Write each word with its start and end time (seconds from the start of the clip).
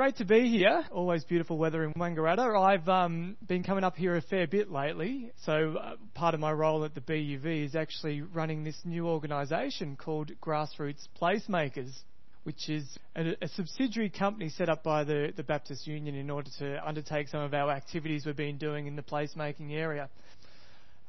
great 0.00 0.16
to 0.16 0.24
be 0.24 0.48
here. 0.48 0.82
Always 0.92 1.24
beautiful 1.24 1.58
weather 1.58 1.84
in 1.84 1.92
Wangaratta. 1.92 2.58
I've 2.58 2.88
um, 2.88 3.36
been 3.46 3.62
coming 3.62 3.84
up 3.84 3.96
here 3.96 4.16
a 4.16 4.22
fair 4.22 4.46
bit 4.46 4.70
lately. 4.70 5.30
So 5.44 5.76
uh, 5.76 5.96
part 6.14 6.32
of 6.32 6.40
my 6.40 6.52
role 6.52 6.86
at 6.86 6.94
the 6.94 7.02
BUV 7.02 7.66
is 7.66 7.76
actually 7.76 8.22
running 8.22 8.64
this 8.64 8.80
new 8.86 9.06
organisation 9.06 9.96
called 9.96 10.32
Grassroots 10.40 11.06
Placemakers, 11.20 11.92
which 12.44 12.70
is 12.70 12.96
a, 13.14 13.36
a, 13.42 13.48
subsidiary 13.48 14.08
company 14.08 14.48
set 14.48 14.70
up 14.70 14.82
by 14.82 15.04
the, 15.04 15.34
the 15.36 15.42
Baptist 15.42 15.86
Union 15.86 16.14
in 16.14 16.30
order 16.30 16.48
to 16.60 16.88
undertake 16.88 17.28
some 17.28 17.42
of 17.42 17.52
our 17.52 17.70
activities 17.70 18.24
we've 18.24 18.34
been 18.34 18.56
doing 18.56 18.86
in 18.86 18.96
the 18.96 19.02
placemaking 19.02 19.70
area. 19.70 20.08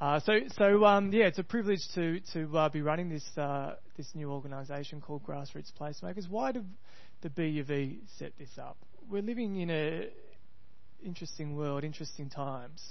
Uh, 0.02 0.20
so, 0.20 0.34
so 0.58 0.84
um, 0.84 1.14
yeah, 1.14 1.28
it's 1.28 1.40
a 1.40 1.44
privilege 1.44 1.80
to 1.94 2.20
to 2.34 2.58
uh, 2.58 2.68
be 2.68 2.82
running 2.82 3.08
this 3.08 3.24
uh, 3.38 3.76
this 3.96 4.08
new 4.16 4.32
organisation 4.32 5.00
called 5.00 5.24
Grassroots 5.24 5.72
Placemakers. 5.80 6.28
Why 6.28 6.52
did 6.52 6.66
the 7.22 7.30
BUV 7.30 8.00
set 8.18 8.34
this 8.38 8.50
up? 8.58 8.78
We're 9.10 9.22
living 9.22 9.60
in 9.60 9.70
a 9.70 10.10
interesting 11.04 11.56
world, 11.56 11.84
interesting 11.84 12.30
times, 12.30 12.84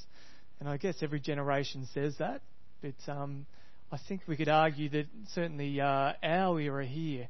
and 0.59 0.69
I 0.69 0.77
guess 0.77 0.97
every 1.03 1.21
generation 1.21 1.89
says 1.95 2.17
that. 2.19 2.43
But 2.83 3.13
um, 3.13 3.47
I 3.93 3.99
think 4.09 4.23
we 4.27 4.37
could 4.37 4.49
argue 4.49 4.89
that 4.91 5.07
certainly 5.35 5.81
uh, 5.81 6.13
our 6.23 6.61
era 6.61 6.87
here, 6.87 7.29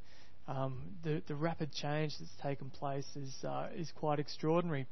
um, 0.48 0.80
the 1.02 1.22
the 1.26 1.34
rapid 1.34 1.72
change 1.72 2.14
that's 2.18 2.32
taken 2.42 2.70
place 2.70 3.06
is 3.16 3.34
uh, 3.44 3.68
is 3.76 3.90
quite 3.98 4.18
extraordinary. 4.18 4.86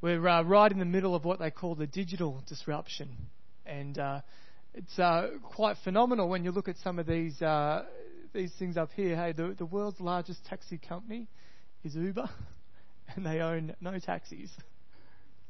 We're 0.00 0.26
uh, 0.28 0.42
right 0.42 0.70
in 0.70 0.78
the 0.78 0.84
middle 0.84 1.14
of 1.14 1.24
what 1.24 1.38
they 1.38 1.50
call 1.50 1.74
the 1.74 1.86
digital 1.86 2.42
disruption 2.46 3.28
and 3.66 3.98
uh, 3.98 4.20
it's 4.74 4.98
uh, 4.98 5.30
quite 5.42 5.76
phenomenal 5.84 6.28
when 6.28 6.44
you 6.44 6.52
look 6.52 6.68
at 6.68 6.76
some 6.78 6.98
of 6.98 7.06
these 7.06 7.40
uh, 7.42 7.84
these 8.36 8.52
things 8.58 8.76
up 8.76 8.90
here. 8.94 9.16
Hey, 9.16 9.32
the, 9.32 9.54
the 9.56 9.66
world's 9.66 10.00
largest 10.00 10.44
taxi 10.46 10.78
company 10.78 11.28
is 11.84 11.94
Uber, 11.94 12.28
and 13.16 13.24
they 13.24 13.40
own 13.40 13.74
no 13.80 13.98
taxis. 13.98 14.50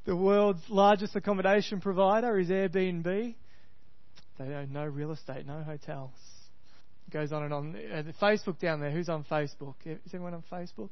The 0.04 0.16
world's 0.16 0.62
largest 0.68 1.16
accommodation 1.16 1.80
provider 1.80 2.38
is 2.38 2.48
Airbnb. 2.48 3.34
They 4.38 4.44
own 4.44 4.72
no 4.72 4.84
real 4.84 5.12
estate, 5.12 5.46
no 5.46 5.62
hotels. 5.62 6.12
It 7.08 7.12
goes 7.12 7.32
on 7.32 7.42
and 7.42 7.52
on. 7.52 7.76
Uh, 7.76 8.02
Facebook 8.22 8.58
down 8.58 8.80
there. 8.80 8.90
Who's 8.90 9.08
on 9.08 9.24
Facebook? 9.24 9.74
Is 9.84 9.98
anyone 10.12 10.34
on 10.34 10.44
Facebook? 10.52 10.90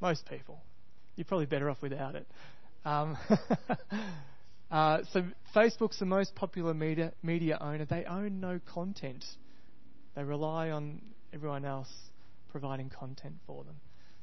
Most 0.00 0.28
people. 0.28 0.60
You're 1.16 1.24
probably 1.24 1.46
better 1.46 1.70
off 1.70 1.82
without 1.82 2.14
it. 2.14 2.26
Um, 2.84 3.16
Uh, 4.70 4.98
so 5.12 5.22
Facebook's 5.54 5.98
the 5.98 6.06
most 6.06 6.34
popular 6.34 6.74
media, 6.74 7.12
media 7.22 7.58
owner. 7.60 7.84
They 7.84 8.04
own 8.04 8.40
no 8.40 8.60
content. 8.72 9.24
They 10.16 10.24
rely 10.24 10.70
on 10.70 11.02
everyone 11.32 11.66
else 11.66 11.92
providing 12.50 12.88
content 12.88 13.34
for 13.46 13.62
them. 13.64 13.76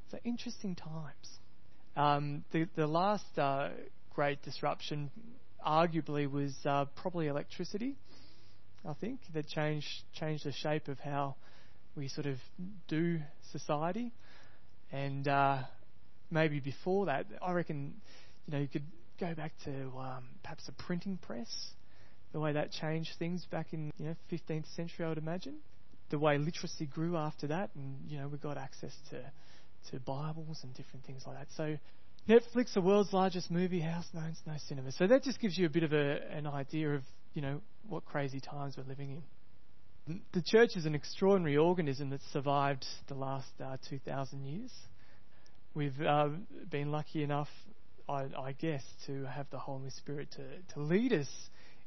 So 0.10 0.18
interesting 0.26 0.76
times. 0.76 1.40
Um, 1.96 2.44
the 2.52 2.68
the 2.76 2.88
last 2.88 3.38
uh, 3.38 3.70
great 4.16 4.42
disruption, 4.42 5.12
arguably, 5.66 6.30
was 6.30 6.54
uh, 6.66 6.86
probably 6.96 7.28
electricity. 7.28 7.96
I 8.86 8.94
think 8.94 9.20
that 9.36 9.48
changed 9.48 9.88
changed 10.20 10.46
the 10.46 10.52
shape 10.52 10.88
of 10.88 11.00
how 11.00 11.36
we 11.96 12.08
sort 12.08 12.26
of 12.26 12.38
do 12.88 13.20
society, 13.52 14.12
and 14.92 15.28
uh, 15.28 15.60
maybe 16.32 16.60
before 16.60 17.06
that, 17.06 17.28
I 17.40 17.52
reckon, 17.52 17.94
you 18.48 18.54
know, 18.54 18.60
you 18.60 18.68
could 18.68 18.86
go 19.20 19.36
back 19.36 19.54
to 19.66 19.72
um, 20.00 20.24
perhaps 20.42 20.68
a 20.68 20.72
printing 20.72 21.18
press, 21.18 21.54
the 22.32 22.40
way 22.40 22.54
that 22.54 22.72
changed 22.72 23.12
things 23.20 23.46
back 23.52 23.68
in 23.74 23.92
you 23.98 24.08
know 24.08 24.16
15th 24.32 24.76
century, 24.76 25.06
I 25.06 25.10
would 25.10 25.20
imagine. 25.20 25.58
The 26.10 26.20
way 26.20 26.38
literacy 26.38 26.86
grew 26.86 27.18
after 27.18 27.48
that, 27.48 27.72
and 27.76 28.10
you 28.10 28.20
know 28.20 28.28
we 28.28 28.38
got 28.38 28.58
access 28.58 28.94
to 29.10 29.22
to 29.92 30.00
Bibles 30.00 30.60
and 30.64 30.74
different 30.74 31.06
things 31.06 31.24
like 31.26 31.38
that. 31.38 31.48
So 31.58 31.78
Netflix, 32.30 32.74
the 32.74 32.82
world's 32.82 33.12
largest 33.12 33.52
movie 33.52 33.82
house, 33.82 34.06
no, 34.14 34.22
no 34.48 34.54
cinema. 34.68 34.92
So 34.92 35.08
that 35.08 35.24
just 35.24 35.40
gives 35.40 35.58
you 35.58 35.66
a 35.66 35.70
bit 35.70 35.84
of 35.84 35.92
a, 35.92 36.20
an 36.32 36.48
idea 36.48 36.94
of 36.94 37.02
you 37.34 37.42
know 37.42 37.62
what 37.90 38.06
crazy 38.06 38.40
times 38.40 38.76
we're 38.78 38.88
living 38.88 39.24
in. 40.08 40.22
The 40.34 40.42
church 40.42 40.76
is 40.76 40.86
an 40.86 40.96
extraordinary 40.96 41.58
organism 41.58 42.10
that's 42.10 42.26
survived 42.34 42.86
the 43.08 43.14
last 43.14 43.48
uh, 43.64 43.78
2,000 43.90 44.44
years. 44.44 44.72
We've 45.74 46.00
uh, 46.02 46.28
been 46.70 46.92
lucky 46.92 47.24
enough 47.24 47.48
I, 48.08 48.26
I 48.38 48.52
guess, 48.54 48.84
to 49.08 49.26
have 49.26 49.50
the 49.50 49.58
Holy 49.58 49.90
Spirit 49.90 50.30
to, 50.32 50.74
to 50.74 50.82
lead 50.82 51.14
us 51.14 51.30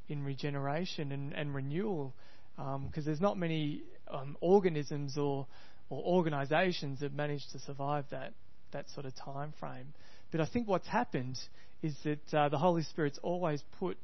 in 0.08 0.24
regeneration 0.24 1.12
and, 1.12 1.32
and 1.34 1.54
renewal, 1.54 2.14
because 2.56 2.76
um, 2.76 3.04
there's 3.04 3.20
not 3.20 3.36
many 3.38 3.82
um, 4.08 4.36
organisms 4.40 5.18
or 5.18 5.46
or 5.88 6.02
organisations 6.02 7.00
that 7.00 7.14
manage 7.14 7.42
to 7.52 7.58
survive 7.60 8.04
that 8.10 8.32
that 8.72 8.86
sort 8.90 9.06
of 9.06 9.14
time 9.16 9.52
frame. 9.60 9.92
But 10.32 10.40
I 10.40 10.46
think 10.46 10.68
what's 10.68 10.88
happened 10.88 11.38
is 11.82 11.94
that 12.04 12.34
uh, 12.34 12.48
the 12.48 12.58
Holy 12.58 12.82
Spirit's 12.82 13.18
always 13.22 13.62
put 13.78 13.96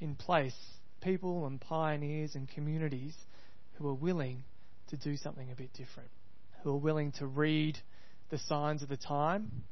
in 0.00 0.14
place 0.14 0.54
people 1.00 1.46
and 1.46 1.60
pioneers 1.60 2.34
and 2.34 2.48
communities 2.48 3.14
who 3.74 3.88
are 3.88 3.94
willing 3.94 4.44
to 4.88 4.96
do 4.96 5.16
something 5.16 5.50
a 5.50 5.54
bit 5.54 5.72
different, 5.72 6.10
who 6.62 6.70
are 6.70 6.78
willing 6.78 7.12
to 7.12 7.26
read 7.26 7.76
the 8.30 8.38
signs 8.38 8.82
of 8.82 8.88
the 8.88 8.96
time 8.96 9.64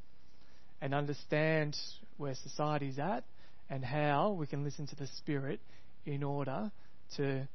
and 0.81 0.94
understand 0.94 1.76
where 2.16 2.34
society's 2.34 2.99
at 2.99 3.25
and 3.70 3.84
how 3.84 4.32
we 4.32 4.47
can 4.47 4.64
listen 4.64 4.87
to 4.87 4.97
the 4.97 5.06
Spirit 5.19 5.60
in 6.04 6.22
order 6.22 6.70
to 7.16 7.47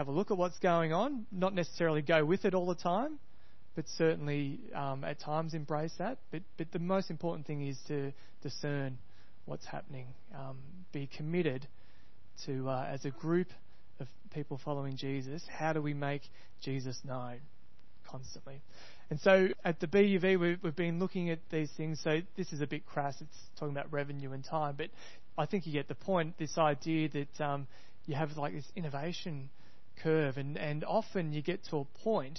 have 0.00 0.08
a 0.08 0.12
look 0.12 0.30
at 0.30 0.38
what's 0.38 0.58
going 0.60 0.94
on, 0.94 1.26
not 1.30 1.54
necessarily 1.54 2.00
go 2.00 2.24
with 2.24 2.46
it 2.46 2.54
all 2.54 2.64
the 2.64 2.74
time, 2.74 3.18
but 3.76 3.84
certainly 3.98 4.58
um, 4.74 5.04
at 5.04 5.20
times 5.20 5.52
embrace 5.52 5.92
that. 5.98 6.16
But, 6.30 6.40
but 6.56 6.72
the 6.72 6.78
most 6.78 7.10
important 7.10 7.46
thing 7.46 7.66
is 7.66 7.76
to 7.88 8.10
discern 8.42 8.96
what's 9.44 9.66
happening, 9.66 10.06
um, 10.34 10.56
be 10.90 11.06
committed 11.14 11.68
to, 12.46 12.66
uh, 12.66 12.86
as 12.90 13.04
a 13.04 13.10
group 13.10 13.48
of 14.00 14.08
people 14.32 14.58
following 14.64 14.96
Jesus, 14.96 15.42
how 15.50 15.74
do 15.74 15.82
we 15.82 15.92
make 15.92 16.22
Jesus 16.62 16.98
known 17.04 17.36
constantly? 18.10 18.62
And 19.10 19.20
so 19.20 19.48
at 19.66 19.80
the 19.80 19.86
BUV, 19.86 20.40
we've, 20.40 20.58
we've 20.62 20.74
been 20.74 20.98
looking 20.98 21.28
at 21.28 21.40
these 21.50 21.70
things. 21.76 22.00
So 22.02 22.22
this 22.38 22.54
is 22.54 22.62
a 22.62 22.66
bit 22.66 22.86
crass. 22.86 23.16
It's 23.20 23.36
talking 23.58 23.76
about 23.76 23.92
revenue 23.92 24.32
and 24.32 24.42
time, 24.42 24.76
but 24.78 24.88
I 25.36 25.44
think 25.44 25.66
you 25.66 25.74
get 25.74 25.88
the 25.88 25.94
point. 25.94 26.38
This 26.38 26.56
idea 26.56 27.10
that 27.10 27.44
um, 27.44 27.66
you 28.06 28.14
have 28.14 28.34
like 28.38 28.54
this 28.54 28.64
innovation 28.74 29.50
curve, 30.02 30.36
and, 30.36 30.56
and 30.56 30.84
often 30.84 31.32
you 31.32 31.42
get 31.42 31.64
to 31.70 31.78
a 31.78 31.84
point 32.02 32.38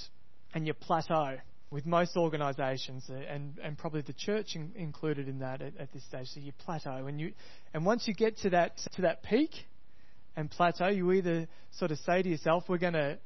and 0.53 0.67
you 0.67 0.73
plateau 0.73 1.38
with 1.72 1.85
most 1.85 2.17
organisations, 2.17 3.09
uh, 3.09 3.13
and, 3.13 3.57
and 3.63 3.77
probably 3.77 4.01
the 4.01 4.13
church 4.13 4.55
in, 4.55 4.73
included 4.75 5.29
in 5.29 5.39
that 5.39 5.61
at, 5.61 5.77
at, 5.77 5.94
this 5.94 6.03
stage. 6.05 6.27
So 6.27 6.41
you 6.41 6.51
plateau, 6.51 7.07
and 7.07 7.19
you 7.19 7.31
and 7.73 7.85
once 7.85 8.07
you 8.07 8.13
get 8.13 8.38
to 8.39 8.49
that 8.51 8.77
to 8.95 9.03
that 9.03 9.23
peak 9.23 9.51
and 10.35 10.51
plateau, 10.51 10.89
you 10.89 11.09
either 11.13 11.47
sort 11.72 11.91
of 11.91 11.97
say 11.99 12.22
to 12.22 12.29
yourself, 12.29 12.66
"We're 12.67 12.77
going 12.77 12.94
to 12.94 13.17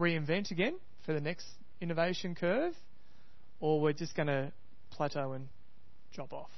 reinvent 0.00 0.50
again 0.50 0.74
for 1.06 1.12
the 1.12 1.20
next 1.20 1.46
innovation 1.80 2.34
curve," 2.34 2.74
or 3.60 3.80
we're 3.80 3.92
just 3.92 4.16
going 4.16 4.26
to 4.26 4.52
plateau 4.90 5.32
and 5.32 5.48
drop 6.12 6.32
off. 6.32 6.50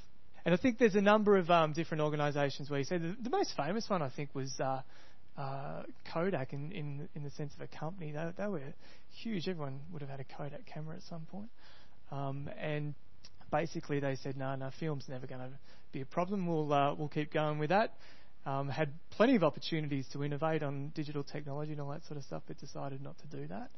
And 0.46 0.54
I 0.54 0.58
think 0.58 0.78
there's 0.78 0.94
a 0.94 1.00
number 1.00 1.36
of 1.36 1.50
um, 1.50 1.72
different 1.72 2.02
organisations 2.02 2.68
where 2.68 2.78
you 2.78 2.84
say 2.84 2.98
the, 2.98 3.16
the, 3.22 3.30
most 3.30 3.54
famous 3.56 3.88
one 3.88 4.02
I 4.02 4.10
think 4.10 4.34
was 4.34 4.52
uh, 4.60 4.82
uh, 5.36 5.82
Kodak 6.12 6.52
in, 6.52 6.70
in 6.72 7.08
in 7.14 7.24
the 7.24 7.30
sense 7.30 7.54
of 7.54 7.60
a 7.60 7.66
company. 7.66 8.12
They, 8.12 8.30
they 8.36 8.46
were 8.46 8.60
huge. 9.10 9.48
Everyone 9.48 9.80
would 9.92 10.02
have 10.02 10.10
had 10.10 10.20
a 10.20 10.24
Kodak 10.24 10.66
camera 10.66 10.96
at 10.96 11.02
some 11.02 11.26
point. 11.30 11.50
Um, 12.12 12.48
and 12.60 12.94
basically 13.50 14.00
they 14.00 14.16
said, 14.16 14.36
no, 14.36 14.54
no, 14.54 14.70
film's 14.78 15.06
never 15.08 15.26
going 15.26 15.40
to 15.40 15.50
be 15.92 16.00
a 16.00 16.06
problem. 16.06 16.46
We'll 16.46 16.72
uh, 16.72 16.94
we'll 16.94 17.08
keep 17.08 17.32
going 17.32 17.58
with 17.58 17.70
that. 17.70 17.94
Um, 18.46 18.68
had 18.68 18.92
plenty 19.10 19.36
of 19.36 19.42
opportunities 19.42 20.06
to 20.12 20.22
innovate 20.22 20.62
on 20.62 20.92
digital 20.94 21.24
technology 21.24 21.72
and 21.72 21.80
all 21.80 21.90
that 21.90 22.04
sort 22.04 22.18
of 22.18 22.24
stuff, 22.24 22.42
but 22.46 22.58
decided 22.58 23.00
not 23.00 23.16
to 23.18 23.36
do 23.36 23.46
that. 23.46 23.70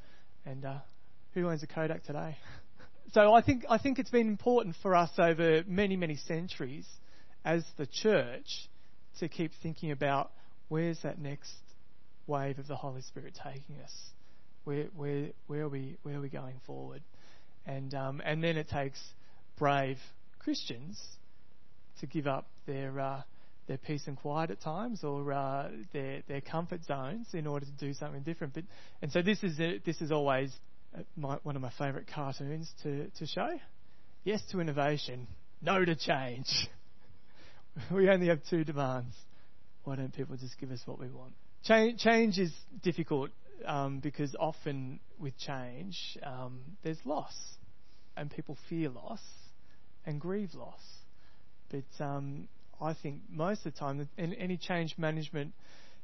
And 0.44 0.64
uh, 0.64 0.78
who 1.34 1.48
owns 1.48 1.62
a 1.62 1.66
Kodak 1.68 2.02
today? 2.04 2.36
so 3.12 3.32
I 3.32 3.42
think 3.42 3.64
I 3.70 3.78
think 3.78 3.98
it's 3.98 4.10
been 4.10 4.28
important 4.28 4.76
for 4.82 4.94
us 4.94 5.10
over 5.18 5.62
many 5.66 5.96
many 5.96 6.16
centuries 6.16 6.86
as 7.44 7.64
the 7.76 7.86
church 7.86 8.68
to 9.20 9.28
keep 9.28 9.52
thinking 9.62 9.92
about 9.92 10.32
where's 10.68 11.00
that 11.02 11.18
next 11.18 11.52
wave 12.26 12.58
of 12.58 12.66
the 12.66 12.76
Holy 12.76 13.02
Spirit 13.02 13.38
taking 13.42 13.80
us? 13.82 13.92
Where 14.64 14.86
where 14.96 15.28
where 15.46 15.62
are 15.62 15.68
we 15.68 15.96
where 16.02 16.16
are 16.16 16.20
we 16.20 16.28
going 16.28 16.60
forward? 16.66 17.02
And 17.66 17.94
um, 17.94 18.22
and 18.24 18.42
then 18.42 18.56
it 18.56 18.68
takes 18.68 19.00
brave 19.58 19.98
Christians 20.38 21.00
to 22.00 22.06
give 22.06 22.26
up 22.26 22.46
their 22.66 22.98
uh, 22.98 23.22
their 23.68 23.78
peace 23.78 24.06
and 24.06 24.16
quiet 24.16 24.50
at 24.50 24.60
times 24.60 25.04
or 25.04 25.32
uh, 25.32 25.68
their 25.92 26.22
their 26.28 26.40
comfort 26.40 26.84
zones 26.84 27.28
in 27.32 27.46
order 27.46 27.66
to 27.66 27.72
do 27.72 27.92
something 27.94 28.22
different. 28.22 28.54
But 28.54 28.64
and 29.02 29.12
so 29.12 29.22
this 29.22 29.42
is 29.42 29.58
a, 29.60 29.78
this 29.84 30.00
is 30.00 30.10
always 30.10 30.52
my, 31.16 31.38
one 31.42 31.56
of 31.56 31.62
my 31.62 31.72
favourite 31.78 32.06
cartoons 32.06 32.70
to, 32.82 33.08
to 33.18 33.26
show. 33.26 33.48
Yes 34.24 34.42
to 34.50 34.60
innovation, 34.60 35.26
no 35.62 35.84
to 35.84 35.94
change. 35.94 36.68
we 37.92 38.08
only 38.08 38.28
have 38.28 38.40
two 38.48 38.64
demands. 38.64 39.14
Why 39.86 39.94
don't 39.94 40.12
people 40.12 40.36
just 40.36 40.58
give 40.58 40.72
us 40.72 40.80
what 40.84 40.98
we 40.98 41.06
want? 41.06 41.32
Change, 41.62 42.00
change 42.00 42.40
is 42.40 42.52
difficult 42.82 43.30
um, 43.64 44.00
because 44.00 44.34
often 44.36 44.98
with 45.16 45.38
change 45.38 46.18
um, 46.24 46.58
there's 46.82 46.98
loss, 47.04 47.36
and 48.16 48.28
people 48.28 48.58
fear 48.68 48.88
loss, 48.88 49.20
and 50.04 50.20
grieve 50.20 50.54
loss. 50.54 50.80
But 51.70 52.04
um, 52.04 52.48
I 52.80 52.94
think 52.94 53.20
most 53.30 53.64
of 53.64 53.74
the 53.74 53.78
time, 53.78 54.08
in 54.18 54.34
any 54.34 54.56
change 54.56 54.96
management 54.98 55.52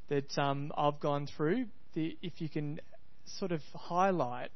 that 0.09 0.39
um, 0.39 0.71
I've 0.77 1.01
gone 1.01 1.27
through, 1.37 1.65
the, 1.95 2.17
if 2.23 2.41
you 2.41 2.49
can 2.49 2.81
sort 3.41 3.51
of 3.51 3.63
highlight 3.75 4.51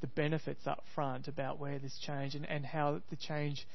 the 0.00 0.06
benefits 0.06 0.66
up 0.66 0.82
front 0.94 1.28
about 1.28 1.58
where 1.58 1.78
this 1.78 1.98
change 2.06 2.34
and, 2.34 2.48
and 2.48 2.64
how 2.64 3.02
the 3.10 3.16
change, 3.16 3.66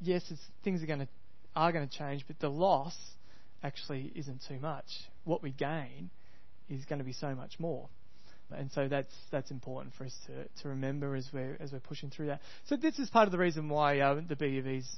yes, 0.00 0.24
things 0.64 0.82
are 0.82 0.86
going 0.86 0.98
to 0.98 1.08
are 1.54 1.70
going 1.70 1.88
to 1.88 1.98
change, 1.98 2.24
but 2.26 2.40
the 2.40 2.50
loss 2.50 2.96
actually 3.62 4.12
isn't 4.14 4.42
too 4.48 4.58
much. 4.60 4.86
What 5.24 5.42
we 5.42 5.50
gain 5.50 6.10
is 6.68 6.84
going 6.84 6.98
to 6.98 7.04
be 7.04 7.12
so 7.12 7.34
much 7.34 7.58
more. 7.58 7.88
And 8.50 8.70
so 8.72 8.88
that's 8.88 9.12
that's 9.30 9.50
important 9.50 9.94
for 9.94 10.04
us 10.04 10.16
to, 10.26 10.62
to 10.62 10.68
remember 10.70 11.14
as 11.14 11.28
we're 11.32 11.56
as 11.60 11.72
we're 11.72 11.80
pushing 11.80 12.10
through 12.10 12.28
that. 12.28 12.40
So 12.66 12.76
this 12.76 12.98
is 12.98 13.10
part 13.10 13.26
of 13.26 13.32
the 13.32 13.38
reason 13.38 13.68
why 13.68 14.00
uh, 14.00 14.22
the 14.26 14.36
BUV's 14.36 14.88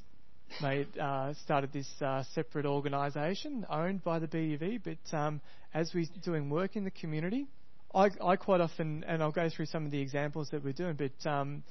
made 0.63 0.97
uh, 0.99 1.35
started 1.45 1.73
this 1.73 1.89
uh, 2.01 2.23
separate 2.33 2.67
organisation 2.67 3.67
owned 3.69 4.05
by 4.05 4.21
the 4.21 4.29
BUV. 4.29 4.81
But 4.85 5.17
um, 5.17 5.41
as 5.75 5.91
we're 5.95 6.07
doing 6.23 6.49
work 6.49 6.77
in 6.77 6.85
the 6.85 6.91
community, 6.91 7.47
I, 7.95 8.11
I, 8.25 8.37
quite 8.37 8.61
often 8.61 9.05
and 9.07 9.23
I'll 9.23 9.33
go 9.33 9.49
through 9.49 9.67
some 9.67 9.85
of 9.85 9.91
the 9.91 10.01
examples 10.01 10.49
that 10.51 10.63
we're 10.65 10.73
doing. 10.73 10.97
But 10.97 11.29
um, 11.29 11.65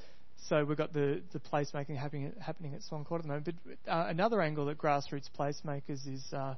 so 0.47 0.63
we've 0.63 0.77
got 0.77 0.93
the 0.93 1.21
the 1.33 1.39
placemaking 1.39 1.97
happening 1.97 2.33
happening 2.39 2.73
at 2.73 2.83
Swan 2.83 3.03
Court 3.03 3.19
at 3.19 3.23
the 3.23 3.27
moment. 3.27 3.55
But 3.65 3.91
uh, 3.91 4.05
another 4.07 4.41
angle 4.41 4.65
that 4.65 4.77
grassroots 4.77 5.29
placemakers 5.37 6.07
is 6.07 6.23
uh, 6.33 6.55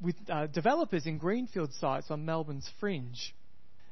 with 0.00 0.16
uh, 0.28 0.46
developers 0.48 1.06
in 1.06 1.18
greenfield 1.18 1.72
sites 1.74 2.10
on 2.10 2.24
Melbourne's 2.24 2.68
fringe. 2.80 3.34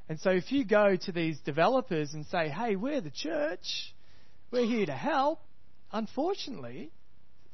And 0.08 0.18
so 0.18 0.30
if 0.30 0.50
you 0.50 0.64
go 0.64 0.96
to 0.96 1.12
these 1.12 1.38
developers 1.40 2.14
and 2.14 2.26
say, 2.26 2.48
hey, 2.48 2.74
we're 2.74 3.00
the 3.00 3.12
church, 3.12 3.94
we're 4.50 4.66
here 4.66 4.86
to 4.86 4.92
help, 4.92 5.40
unfortunately, 5.92 6.90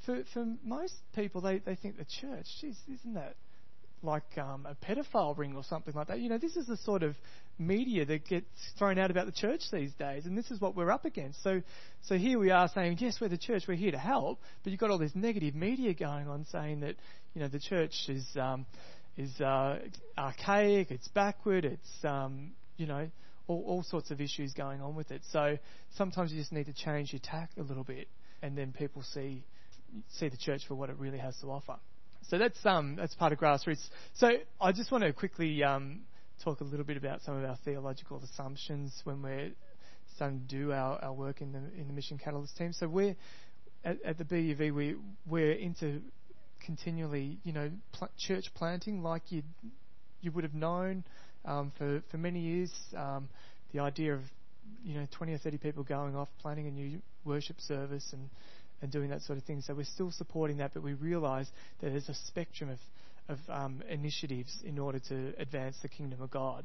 for, 0.06 0.22
for 0.32 0.46
most 0.64 0.94
people, 1.14 1.42
they, 1.42 1.58
they 1.58 1.74
think 1.74 1.98
the 1.98 2.06
church, 2.06 2.46
geez, 2.60 2.78
isn't 2.88 3.14
that 3.14 3.36
like 4.02 4.38
um, 4.38 4.66
a 4.66 4.75
pedophile 4.84 5.37
ring 5.37 5.54
or 5.56 5.64
something 5.64 5.94
like 5.94 6.08
that? 6.08 6.20
You 6.20 6.28
know, 6.28 6.38
this 6.38 6.56
is 6.56 6.66
the 6.66 6.76
sort 6.76 7.02
of 7.02 7.16
media 7.58 8.04
that 8.04 8.26
gets 8.26 8.46
thrown 8.78 8.98
out 8.98 9.10
about 9.10 9.26
the 9.26 9.32
church 9.32 9.62
these 9.72 9.93
days, 9.94 10.26
and 10.26 10.37
this 10.37 10.50
is 10.50 10.60
what 10.60 10.76
we're 10.76 10.90
up 10.90 11.04
against. 11.04 11.43
So, 11.43 11.62
so 12.02 12.16
here 12.16 12.38
we 12.38 12.50
are 12.50 12.69
saying, 12.75 12.98
yes, 13.00 13.19
we're 13.20 13.28
the 13.28 13.38
church, 13.38 13.64
we're 13.66 13.76
here 13.76 13.93
to 13.93 13.98
help, 13.98 14.40
but 14.62 14.70
you've 14.70 14.81
got 14.81 14.90
all 14.90 14.98
this 14.98 15.14
negative 15.14 15.54
media 15.54 15.94
going 15.94 16.28
on 16.28 16.46
saying 16.50 16.81
that, 16.81 16.96
you 17.34 17.40
know, 17.40 17.48
the 17.48 17.60
church 17.60 17.94
is. 18.08 18.26
Um, 18.37 18.66
is 19.16 19.40
uh, 19.40 19.78
archaic, 20.19 20.90
it's 20.90 21.08
backward, 21.08 21.64
it's 21.64 22.04
um, 22.04 22.50
you 22.76 22.87
know 22.87 23.08
all, 23.49 23.64
all 23.66 23.82
sorts 23.82 24.10
of 24.10 24.20
issues 24.20 24.52
going 24.52 24.81
on 24.81 24.94
with 24.94 25.10
it. 25.10 25.22
So 25.32 25.56
sometimes 25.96 26.32
you 26.32 26.38
just 26.38 26.52
need 26.52 26.66
to 26.66 26.72
change 26.72 27.12
your 27.12 27.20
tack 27.22 27.50
a 27.58 27.62
little 27.62 27.84
bit, 27.84 28.08
and 28.42 28.56
then 28.56 28.72
people 28.72 29.02
see 29.02 29.42
see 30.10 30.28
the 30.28 30.37
church 30.37 30.62
for 30.66 30.75
what 30.75 30.90
it 30.90 30.96
really 30.99 31.19
has 31.19 31.37
to 31.40 31.46
offer. 31.50 31.76
So 32.28 32.38
that's 32.38 32.58
um 32.67 32.96
that's 32.96 33.14
part 33.14 33.32
of 33.32 33.38
grassroots. 33.38 33.88
So 34.14 34.32
I 34.61 34.73
just 34.73 34.90
want 34.90 35.05
to 35.05 35.12
quickly 35.12 35.62
um, 35.62 36.00
talk 36.43 36.61
a 36.61 36.64
little 36.64 36.84
bit 36.84 36.96
about 36.96 37.23
some 37.23 37.37
of 37.37 37.49
our 37.49 37.56
theological 37.64 38.20
assumptions 38.23 38.93
when 39.05 39.23
we're 39.23 39.52
starting 40.17 40.40
to 40.40 40.46
do 40.46 40.73
our, 40.73 40.99
our 41.02 41.12
work 41.12 41.40
in 41.40 41.52
the 41.52 41.58
in 41.81 41.87
the 41.87 41.93
mission 41.93 42.19
catalyst 42.19 42.56
team. 42.56 42.73
So 42.73 42.88
we're 42.88 43.17
at, 43.84 44.02
at 44.05 44.19
the 44.19 44.25
BUV 44.25 44.75
we 44.75 44.96
we're 45.26 45.52
into 45.52 46.00
continually, 46.64 47.38
you 47.44 47.52
know, 47.52 47.70
pl- 47.93 48.11
church 48.19 48.46
planting 48.55 49.02
like 49.02 49.23
you 49.31 49.43
you 50.20 50.32
would 50.32 50.43
have 50.44 50.55
known 50.55 51.05
um, 51.44 51.73
for 51.78 52.02
for 52.11 52.19
many 52.19 52.40
years. 52.40 52.73
Um, 52.96 53.28
the 53.73 53.81
idea 53.81 54.14
of 54.14 54.20
you 54.82 54.94
know 54.99 55.06
20 55.12 55.32
or 55.32 55.38
30 55.38 55.58
people 55.58 55.84
going 55.84 56.17
off 56.17 56.28
planning 56.40 56.67
a 56.67 56.70
new 56.70 57.00
worship 57.25 57.61
service 57.61 58.08
and 58.12 58.28
and 58.82 58.90
doing 58.90 59.11
that 59.11 59.23
sort 59.23 59.38
of 59.38 59.44
thing. 59.44 59.62
So 59.62 59.75
we're 59.75 59.84
still 59.84 60.11
supporting 60.11 60.58
that, 60.58 60.73
but 60.75 60.82
we 60.82 60.94
realise 60.94 61.49
that 61.81 61.90
there's 61.90 62.08
a 62.08 62.14
spectrum 62.14 62.70
of 62.70 62.78
of 63.28 63.38
um, 63.49 63.82
initiatives 63.88 64.58
in 64.64 64.78
order 64.78 64.99
to 64.99 65.32
advance 65.38 65.76
the 65.82 65.88
kingdom 65.88 66.23
of 66.23 66.31
God, 66.31 66.64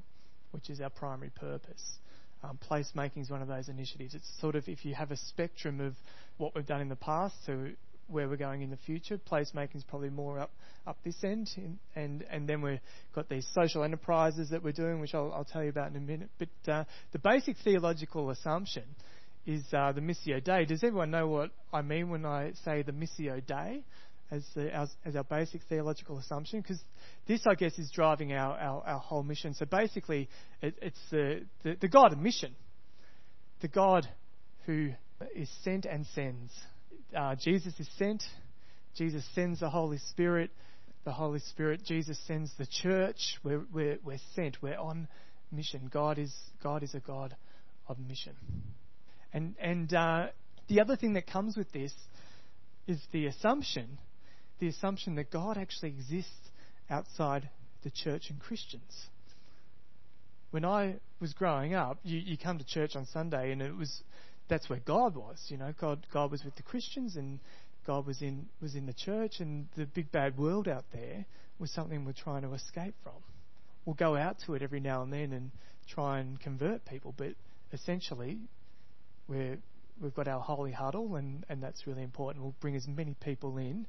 which 0.51 0.69
is 0.69 0.79
our 0.79 0.89
primary 0.89 1.31
purpose. 1.31 1.97
Um, 2.43 2.57
placemaking 2.69 3.21
is 3.21 3.29
one 3.29 3.41
of 3.41 3.47
those 3.47 3.69
initiatives. 3.69 4.15
It's 4.15 4.29
sort 4.39 4.55
of 4.55 4.67
if 4.67 4.83
you 4.83 4.95
have 4.95 5.11
a 5.11 5.17
spectrum 5.17 5.79
of 5.79 5.93
what 6.37 6.55
we've 6.55 6.65
done 6.65 6.81
in 6.81 6.89
the 6.89 6.95
past 6.95 7.35
to 7.45 7.73
where 8.07 8.27
we're 8.27 8.35
going 8.35 8.61
in 8.61 8.69
the 8.69 8.77
future. 8.77 9.19
Placemaking 9.31 9.75
is 9.75 9.83
probably 9.83 10.09
more 10.09 10.39
up 10.39 10.51
up 10.87 10.97
this 11.03 11.23
end, 11.23 11.49
in, 11.55 11.77
and 11.95 12.23
and 12.31 12.49
then 12.49 12.61
we've 12.61 12.79
got 13.13 13.29
these 13.29 13.47
social 13.53 13.83
enterprises 13.83 14.49
that 14.49 14.63
we're 14.63 14.71
doing, 14.71 14.99
which 14.99 15.13
I'll, 15.13 15.31
I'll 15.33 15.45
tell 15.45 15.63
you 15.63 15.69
about 15.69 15.91
in 15.91 15.97
a 15.97 15.99
minute. 15.99 16.29
But 16.39 16.71
uh, 16.71 16.83
the 17.11 17.19
basic 17.19 17.57
theological 17.63 18.31
assumption 18.31 18.83
is 19.45 19.63
uh, 19.73 19.91
the 19.91 20.01
Missio 20.01 20.43
Dei. 20.43 20.65
Does 20.65 20.83
everyone 20.83 21.11
know 21.11 21.27
what 21.27 21.51
I 21.73 21.81
mean 21.81 22.09
when 22.09 22.25
I 22.25 22.53
say 22.63 22.81
the 22.83 22.91
Missio 22.91 23.45
Dei? 23.45 23.83
As, 24.29 24.45
the, 24.55 24.73
as, 24.73 24.89
as 25.03 25.17
our 25.17 25.25
basic 25.25 25.61
theological 25.67 26.17
assumption, 26.17 26.61
because 26.61 26.79
this, 27.27 27.41
I 27.45 27.53
guess, 27.53 27.77
is 27.77 27.91
driving 27.91 28.31
our, 28.31 28.57
our, 28.57 28.81
our 28.87 28.99
whole 28.99 29.23
mission. 29.23 29.53
So 29.53 29.65
basically, 29.65 30.29
it, 30.61 30.73
it's 30.81 30.99
the, 31.11 31.41
the, 31.63 31.75
the 31.81 31.89
God 31.89 32.13
of 32.13 32.19
mission, 32.19 32.55
the 33.59 33.67
God 33.67 34.07
who 34.65 34.91
is 35.35 35.49
sent 35.65 35.83
and 35.83 36.05
sends 36.15 36.53
uh, 37.15 37.35
Jesus 37.35 37.73
is 37.79 37.89
sent. 37.97 38.23
Jesus 38.95 39.23
sends 39.33 39.59
the 39.59 39.69
Holy 39.69 39.97
Spirit. 40.09 40.51
The 41.03 41.11
Holy 41.11 41.39
Spirit, 41.39 41.81
Jesus 41.83 42.19
sends 42.27 42.51
the 42.57 42.67
church. 42.67 43.37
We're, 43.43 43.65
we're, 43.73 43.97
we're 44.03 44.19
sent. 44.35 44.61
We're 44.61 44.77
on 44.77 45.07
mission. 45.51 45.89
God 45.91 46.19
is, 46.19 46.33
God 46.61 46.83
is 46.83 46.93
a 46.93 46.99
God 46.99 47.35
of 47.87 47.97
mission. 47.99 48.33
And, 49.33 49.55
and 49.59 49.93
uh, 49.93 50.27
the 50.67 50.81
other 50.81 50.95
thing 50.95 51.13
that 51.13 51.27
comes 51.27 51.55
with 51.57 51.71
this 51.71 51.93
is 52.87 52.99
the 53.11 53.27
assumption, 53.27 53.97
the 54.59 54.67
assumption 54.67 55.15
that 55.15 55.31
God 55.31 55.57
actually 55.57 55.89
exists 55.89 56.49
outside 56.89 57.49
the 57.83 57.91
church 57.91 58.29
and 58.29 58.39
Christians. 58.39 59.07
When 60.51 60.65
I 60.65 60.95
was 61.19 61.33
growing 61.33 61.73
up, 61.73 61.99
you, 62.03 62.19
you 62.19 62.37
come 62.37 62.57
to 62.57 62.65
church 62.65 62.95
on 62.95 63.05
Sunday 63.05 63.51
and 63.51 63.61
it 63.61 63.75
was 63.75 64.03
that's 64.49 64.69
where 64.69 64.79
God 64.79 65.15
was. 65.15 65.45
You 65.47 65.57
know, 65.57 65.73
God 65.79 66.05
God 66.11 66.29
was 66.29 66.43
with 66.43 66.55
the 66.57 66.63
Christians 66.63 67.15
and 67.15 67.39
God 67.87 68.05
was 68.05 68.21
in 68.21 68.47
was 68.61 68.75
in 68.75 68.85
the 68.85 68.93
church 68.93 69.39
and 69.39 69.67
the 69.77 69.85
big 69.85 70.11
bad 70.11 70.37
world 70.37 70.67
out 70.67 70.83
there 70.91 71.25
was 71.57 71.71
something 71.71 72.03
we're 72.03 72.11
trying 72.11 72.41
to 72.41 72.53
escape 72.53 72.95
from. 73.01 73.13
We'll 73.85 73.95
go 73.95 74.17
out 74.17 74.37
to 74.45 74.55
it 74.55 74.61
every 74.61 74.81
now 74.81 75.03
and 75.03 75.13
then 75.13 75.31
and 75.31 75.51
try 75.87 76.19
and 76.19 76.39
convert 76.39 76.85
people, 76.85 77.13
but 77.17 77.33
essentially 77.71 78.39
we're 79.31 79.57
we've 80.01 80.13
got 80.13 80.27
our 80.27 80.41
holy 80.41 80.71
huddle 80.71 81.15
and, 81.15 81.45
and 81.47 81.61
that's 81.63 81.87
really 81.87 82.03
important. 82.03 82.43
We'll 82.43 82.55
bring 82.59 82.75
as 82.75 82.87
many 82.87 83.15
people 83.21 83.57
in 83.57 83.85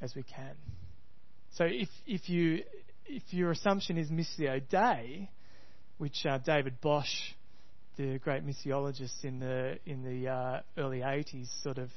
as 0.00 0.14
we 0.14 0.22
can. 0.22 0.54
So 1.54 1.64
if 1.64 1.88
if 2.06 2.28
you 2.28 2.62
if 3.06 3.22
your 3.30 3.50
assumption 3.50 3.98
is 3.98 4.08
Missio 4.08 4.60
Dei, 4.68 5.28
which 5.98 6.24
uh, 6.24 6.38
David 6.38 6.80
Bosch 6.80 7.34
the 7.96 8.18
great 8.18 8.46
missiologist 8.46 9.24
in 9.24 9.38
the 9.40 9.78
in 9.86 10.02
the 10.02 10.30
uh, 10.30 10.60
early 10.78 11.00
80s 11.00 11.48
sort 11.62 11.78
of 11.78 11.90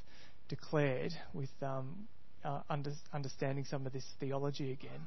declared 0.48 1.12
with 1.32 1.50
um, 1.62 2.08
uh, 2.44 2.60
under, 2.68 2.90
understanding 3.12 3.64
some 3.64 3.86
of 3.86 3.92
this 3.92 4.04
theology 4.18 4.72
again 4.72 5.06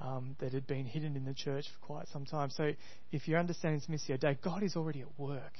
um, 0.00 0.34
that 0.40 0.52
had 0.52 0.66
been 0.66 0.86
hidden 0.86 1.14
in 1.16 1.24
the 1.24 1.34
church 1.34 1.66
for 1.78 1.86
quite 1.86 2.08
some 2.08 2.24
time. 2.24 2.50
So 2.50 2.72
if 3.12 3.28
you're 3.28 3.38
understanding 3.38 3.80
this 3.86 4.02
Missio 4.02 4.18
Dei, 4.18 4.36
God 4.42 4.62
is 4.62 4.76
already 4.76 5.02
at 5.02 5.18
work. 5.18 5.52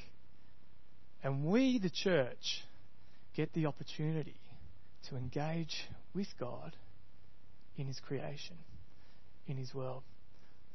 And 1.24 1.42
we, 1.42 1.78
the 1.78 1.90
church, 1.90 2.62
get 3.34 3.52
the 3.54 3.66
opportunity 3.66 4.36
to 5.08 5.16
engage 5.16 5.88
with 6.14 6.28
God 6.38 6.76
in 7.76 7.86
His 7.86 7.98
creation, 7.98 8.56
in 9.48 9.56
His 9.56 9.74
world. 9.74 10.02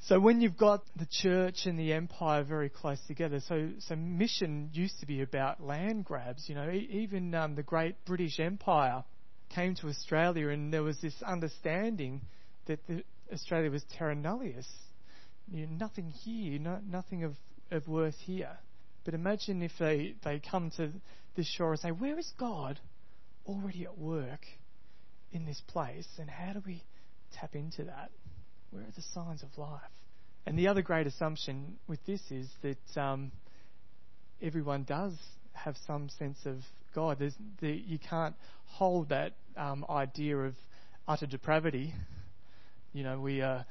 So 0.01 0.19
when 0.19 0.41
you've 0.41 0.57
got 0.57 0.81
the 0.95 1.07
church 1.09 1.65
and 1.65 1.77
the 1.77 1.93
empire 1.93 2.43
very 2.43 2.69
close 2.69 2.99
together, 3.07 3.41
so 3.47 3.69
so 3.79 3.95
mission 3.95 4.69
used 4.73 4.99
to 5.01 5.05
be 5.05 5.21
about 5.21 5.61
land 5.61 6.05
grabs. 6.05 6.47
You 6.47 6.55
know, 6.55 6.71
even 6.71 7.35
um, 7.35 7.55
the 7.55 7.63
great 7.63 7.95
British 8.05 8.39
Empire 8.39 9.03
came 9.53 9.75
to 9.75 9.87
Australia, 9.87 10.49
and 10.49 10.73
there 10.73 10.83
was 10.83 10.99
this 11.01 11.15
understanding 11.21 12.21
that 12.67 12.79
the, 12.87 13.03
Australia 13.31 13.69
was 13.69 13.83
terra 13.97 14.15
nullius. 14.15 14.67
You 15.51 15.67
know, 15.67 15.73
nothing 15.77 16.11
here, 16.23 16.59
no, 16.59 16.79
nothing 16.89 17.23
of, 17.23 17.35
of 17.69 17.87
worth 17.87 18.17
here. 18.25 18.57
But 19.09 19.15
imagine 19.15 19.63
if 19.63 19.71
they, 19.79 20.13
they 20.23 20.39
come 20.39 20.69
to 20.77 20.91
this 21.35 21.47
shore 21.47 21.71
and 21.71 21.79
say, 21.79 21.89
Where 21.89 22.19
is 22.19 22.31
God 22.37 22.79
already 23.47 23.85
at 23.85 23.97
work 23.97 24.45
in 25.31 25.47
this 25.47 25.59
place? 25.65 26.07
And 26.19 26.29
how 26.29 26.53
do 26.53 26.61
we 26.63 26.83
tap 27.33 27.55
into 27.55 27.85
that? 27.85 28.11
Where 28.69 28.83
are 28.83 28.91
the 28.95 29.01
signs 29.01 29.41
of 29.41 29.57
life? 29.57 29.81
And 30.45 30.59
the 30.59 30.67
other 30.67 30.83
great 30.83 31.07
assumption 31.07 31.79
with 31.87 32.05
this 32.05 32.21
is 32.29 32.47
that 32.61 33.01
um, 33.01 33.31
everyone 34.43 34.83
does 34.83 35.13
have 35.53 35.75
some 35.87 36.09
sense 36.19 36.37
of 36.45 36.59
God. 36.93 37.17
The, 37.17 37.71
you 37.71 37.97
can't 37.97 38.35
hold 38.65 39.09
that 39.09 39.33
um, 39.57 39.87
idea 39.89 40.37
of 40.37 40.53
utter 41.07 41.25
depravity. 41.25 41.95
You 42.93 43.05
know, 43.05 43.19
we 43.19 43.41
are 43.41 43.65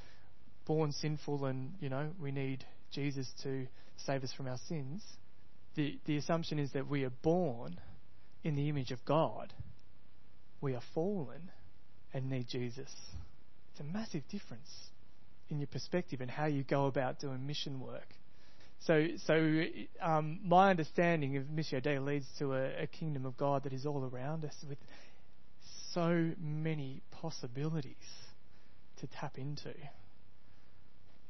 born 0.67 0.91
sinful 0.91 1.45
and, 1.45 1.75
you 1.79 1.91
know, 1.91 2.11
we 2.21 2.33
need 2.33 2.65
Jesus 2.91 3.31
to 3.45 3.69
save 4.05 4.25
us 4.25 4.33
from 4.33 4.49
our 4.49 4.59
sins. 4.69 5.05
The, 5.79 5.99
the 6.05 6.17
assumption 6.19 6.59
is 6.59 6.73
that 6.73 6.89
we 6.89 7.05
are 7.05 7.13
born 7.23 7.81
in 8.45 8.55
the 8.55 8.69
image 8.69 8.91
of 8.91 9.03
God 9.05 9.55
we 10.61 10.75
are 10.75 10.83
fallen 10.95 11.51
and 12.13 12.31
need 12.31 12.49
Jesus. 12.49 12.91
It's 13.71 13.81
a 13.81 13.85
massive 13.85 14.23
difference 14.29 14.69
in 15.49 15.59
your 15.61 15.69
perspective 15.69 16.21
and 16.21 16.31
how 16.31 16.47
you 16.47 16.65
go 16.65 16.87
about 16.87 17.21
doing 17.21 17.47
mission 17.47 17.81
work. 17.81 18.15
So, 18.81 19.09
so 19.27 19.63
um, 20.01 20.41
my 20.45 20.71
understanding 20.71 21.37
of 21.37 21.45
Missio 21.45 21.83
Dei 21.83 21.99
leads 21.99 22.27
to 22.39 22.55
a, 22.55 22.83
a 22.83 22.87
kingdom 22.87 23.27
of 23.27 23.37
God 23.37 23.65
that 23.65 23.73
is 23.73 23.87
all 23.87 24.09
around 24.13 24.45
us 24.45 24.55
with 24.69 24.79
so 25.93 26.31
many 26.41 27.03
possibilities 27.11 27.95
to 29.01 29.07
tap 29.07 29.37
into. 29.37 29.75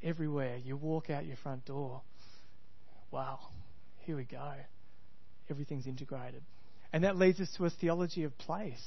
Everywhere 0.03 0.57
you 0.57 0.77
walk 0.77 1.11
out 1.11 1.27
your 1.27 1.37
front 1.37 1.65
door, 1.65 2.03
wow, 3.11 3.39
here 4.09 4.17
we 4.17 4.25
go. 4.25 4.53
Everything's 5.51 5.87
integrated. 5.87 6.43
And 6.95 7.05
that 7.05 7.17
leads 7.17 7.41
us 7.41 7.51
to 7.59 7.67
a 7.67 7.71
theology 7.71 8.25
of 8.25 8.37
place. 8.39 8.83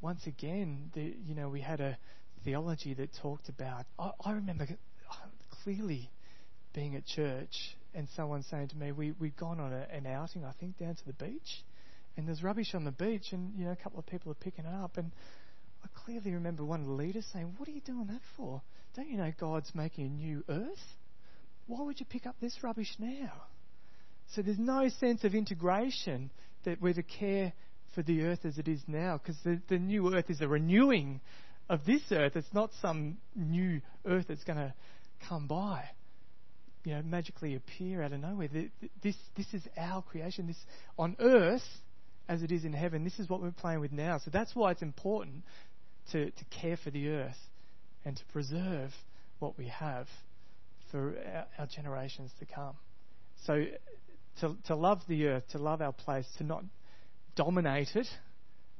Once 0.00 0.26
again, 0.26 0.90
the, 0.92 1.14
you 1.24 1.36
know, 1.36 1.48
we 1.48 1.60
had 1.60 1.80
a 1.80 1.96
theology 2.44 2.92
that 2.94 3.10
talked 3.22 3.48
about. 3.48 3.84
I, 3.96 4.10
I 4.24 4.32
remember 4.32 4.66
clearly 5.62 6.10
being 6.74 6.96
at 6.96 7.06
church 7.06 7.76
and 7.94 8.08
someone 8.16 8.42
saying 8.42 8.70
to 8.70 8.76
me, 8.76 8.90
we, 8.90 9.12
we'd 9.12 9.36
gone 9.36 9.60
on 9.60 9.72
a, 9.72 9.86
an 9.92 10.04
outing, 10.04 10.44
I 10.44 10.50
think, 10.58 10.78
down 10.78 10.96
to 10.96 11.06
the 11.06 11.12
beach, 11.12 11.62
and 12.16 12.26
there's 12.26 12.42
rubbish 12.42 12.74
on 12.74 12.84
the 12.84 12.90
beach, 12.90 13.30
and, 13.30 13.54
you 13.56 13.66
know, 13.66 13.70
a 13.70 13.76
couple 13.76 14.00
of 14.00 14.06
people 14.06 14.32
are 14.32 14.34
picking 14.34 14.64
it 14.64 14.74
up, 14.82 14.96
and 14.96 15.12
I 15.84 15.86
clearly 16.04 16.32
remember 16.32 16.64
one 16.64 16.80
of 16.80 16.86
the 16.86 16.92
leaders 16.92 17.24
saying, 17.32 17.54
What 17.56 17.68
are 17.68 17.72
you 17.72 17.82
doing 17.82 18.08
that 18.08 18.22
for? 18.36 18.62
Don't 18.96 19.08
you 19.08 19.16
know 19.16 19.32
God's 19.38 19.72
making 19.76 20.06
a 20.06 20.10
new 20.10 20.42
earth? 20.48 20.96
Why 21.68 21.82
would 21.82 22.00
you 22.00 22.06
pick 22.06 22.26
up 22.26 22.34
this 22.40 22.64
rubbish 22.64 22.96
now? 22.98 23.30
So 24.34 24.42
there's 24.42 24.58
no 24.58 24.88
sense 24.88 25.24
of 25.24 25.34
integration 25.34 26.30
that 26.64 26.80
we're 26.80 26.94
to 26.94 27.02
care 27.02 27.52
for 27.94 28.02
the 28.02 28.22
earth 28.22 28.44
as 28.44 28.58
it 28.58 28.68
is 28.68 28.80
now, 28.86 29.18
because 29.18 29.36
the, 29.44 29.60
the 29.68 29.78
new 29.78 30.14
earth 30.14 30.30
is 30.30 30.40
a 30.40 30.48
renewing 30.48 31.20
of 31.68 31.84
this 31.84 32.02
earth. 32.12 32.36
It's 32.36 32.52
not 32.52 32.70
some 32.80 33.16
new 33.34 33.80
earth 34.06 34.26
that's 34.28 34.44
going 34.44 34.58
to 34.58 34.72
come 35.28 35.46
by, 35.46 35.84
you 36.84 36.94
know, 36.94 37.02
magically 37.02 37.56
appear 37.56 38.02
out 38.02 38.12
of 38.12 38.20
nowhere. 38.20 38.48
This, 39.02 39.16
this 39.36 39.46
is 39.52 39.62
our 39.76 40.02
creation. 40.02 40.46
This 40.46 40.56
on 40.96 41.16
earth 41.18 41.62
as 42.28 42.42
it 42.42 42.52
is 42.52 42.64
in 42.64 42.72
heaven. 42.72 43.02
This 43.02 43.18
is 43.18 43.28
what 43.28 43.42
we're 43.42 43.50
playing 43.50 43.80
with 43.80 43.92
now. 43.92 44.18
So 44.18 44.30
that's 44.30 44.54
why 44.54 44.70
it's 44.70 44.82
important 44.82 45.42
to, 46.12 46.30
to 46.30 46.44
care 46.50 46.76
for 46.76 46.90
the 46.90 47.08
earth 47.08 47.38
and 48.04 48.16
to 48.16 48.24
preserve 48.32 48.90
what 49.40 49.58
we 49.58 49.66
have 49.66 50.06
for 50.92 51.16
our, 51.34 51.46
our 51.58 51.66
generations 51.66 52.30
to 52.38 52.46
come. 52.46 52.74
So 53.46 53.64
to, 54.40 54.56
to 54.66 54.74
love 54.74 55.00
the 55.08 55.26
earth, 55.26 55.44
to 55.52 55.58
love 55.58 55.82
our 55.82 55.92
place, 55.92 56.26
to 56.38 56.44
not 56.44 56.64
dominate 57.36 57.94
it 57.94 58.06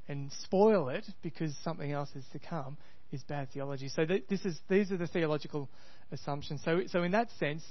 and 0.09 0.31
spoil 0.43 0.89
it 0.89 1.07
because 1.23 1.55
something 1.63 1.93
else 1.93 2.11
is 2.17 2.25
to 2.33 2.39
come 2.39 2.77
is 3.13 3.23
bad 3.25 3.49
theology. 3.53 3.89
So 3.89 4.05
th- 4.05 4.25
this 4.29 4.45
is, 4.45 4.59
these 4.69 4.91
are 4.93 4.97
the 4.97 5.07
theological 5.07 5.69
assumptions. 6.13 6.63
So, 6.65 6.83
so 6.89 7.03
in 7.03 7.13
that 7.13 7.29
sense, 7.39 7.63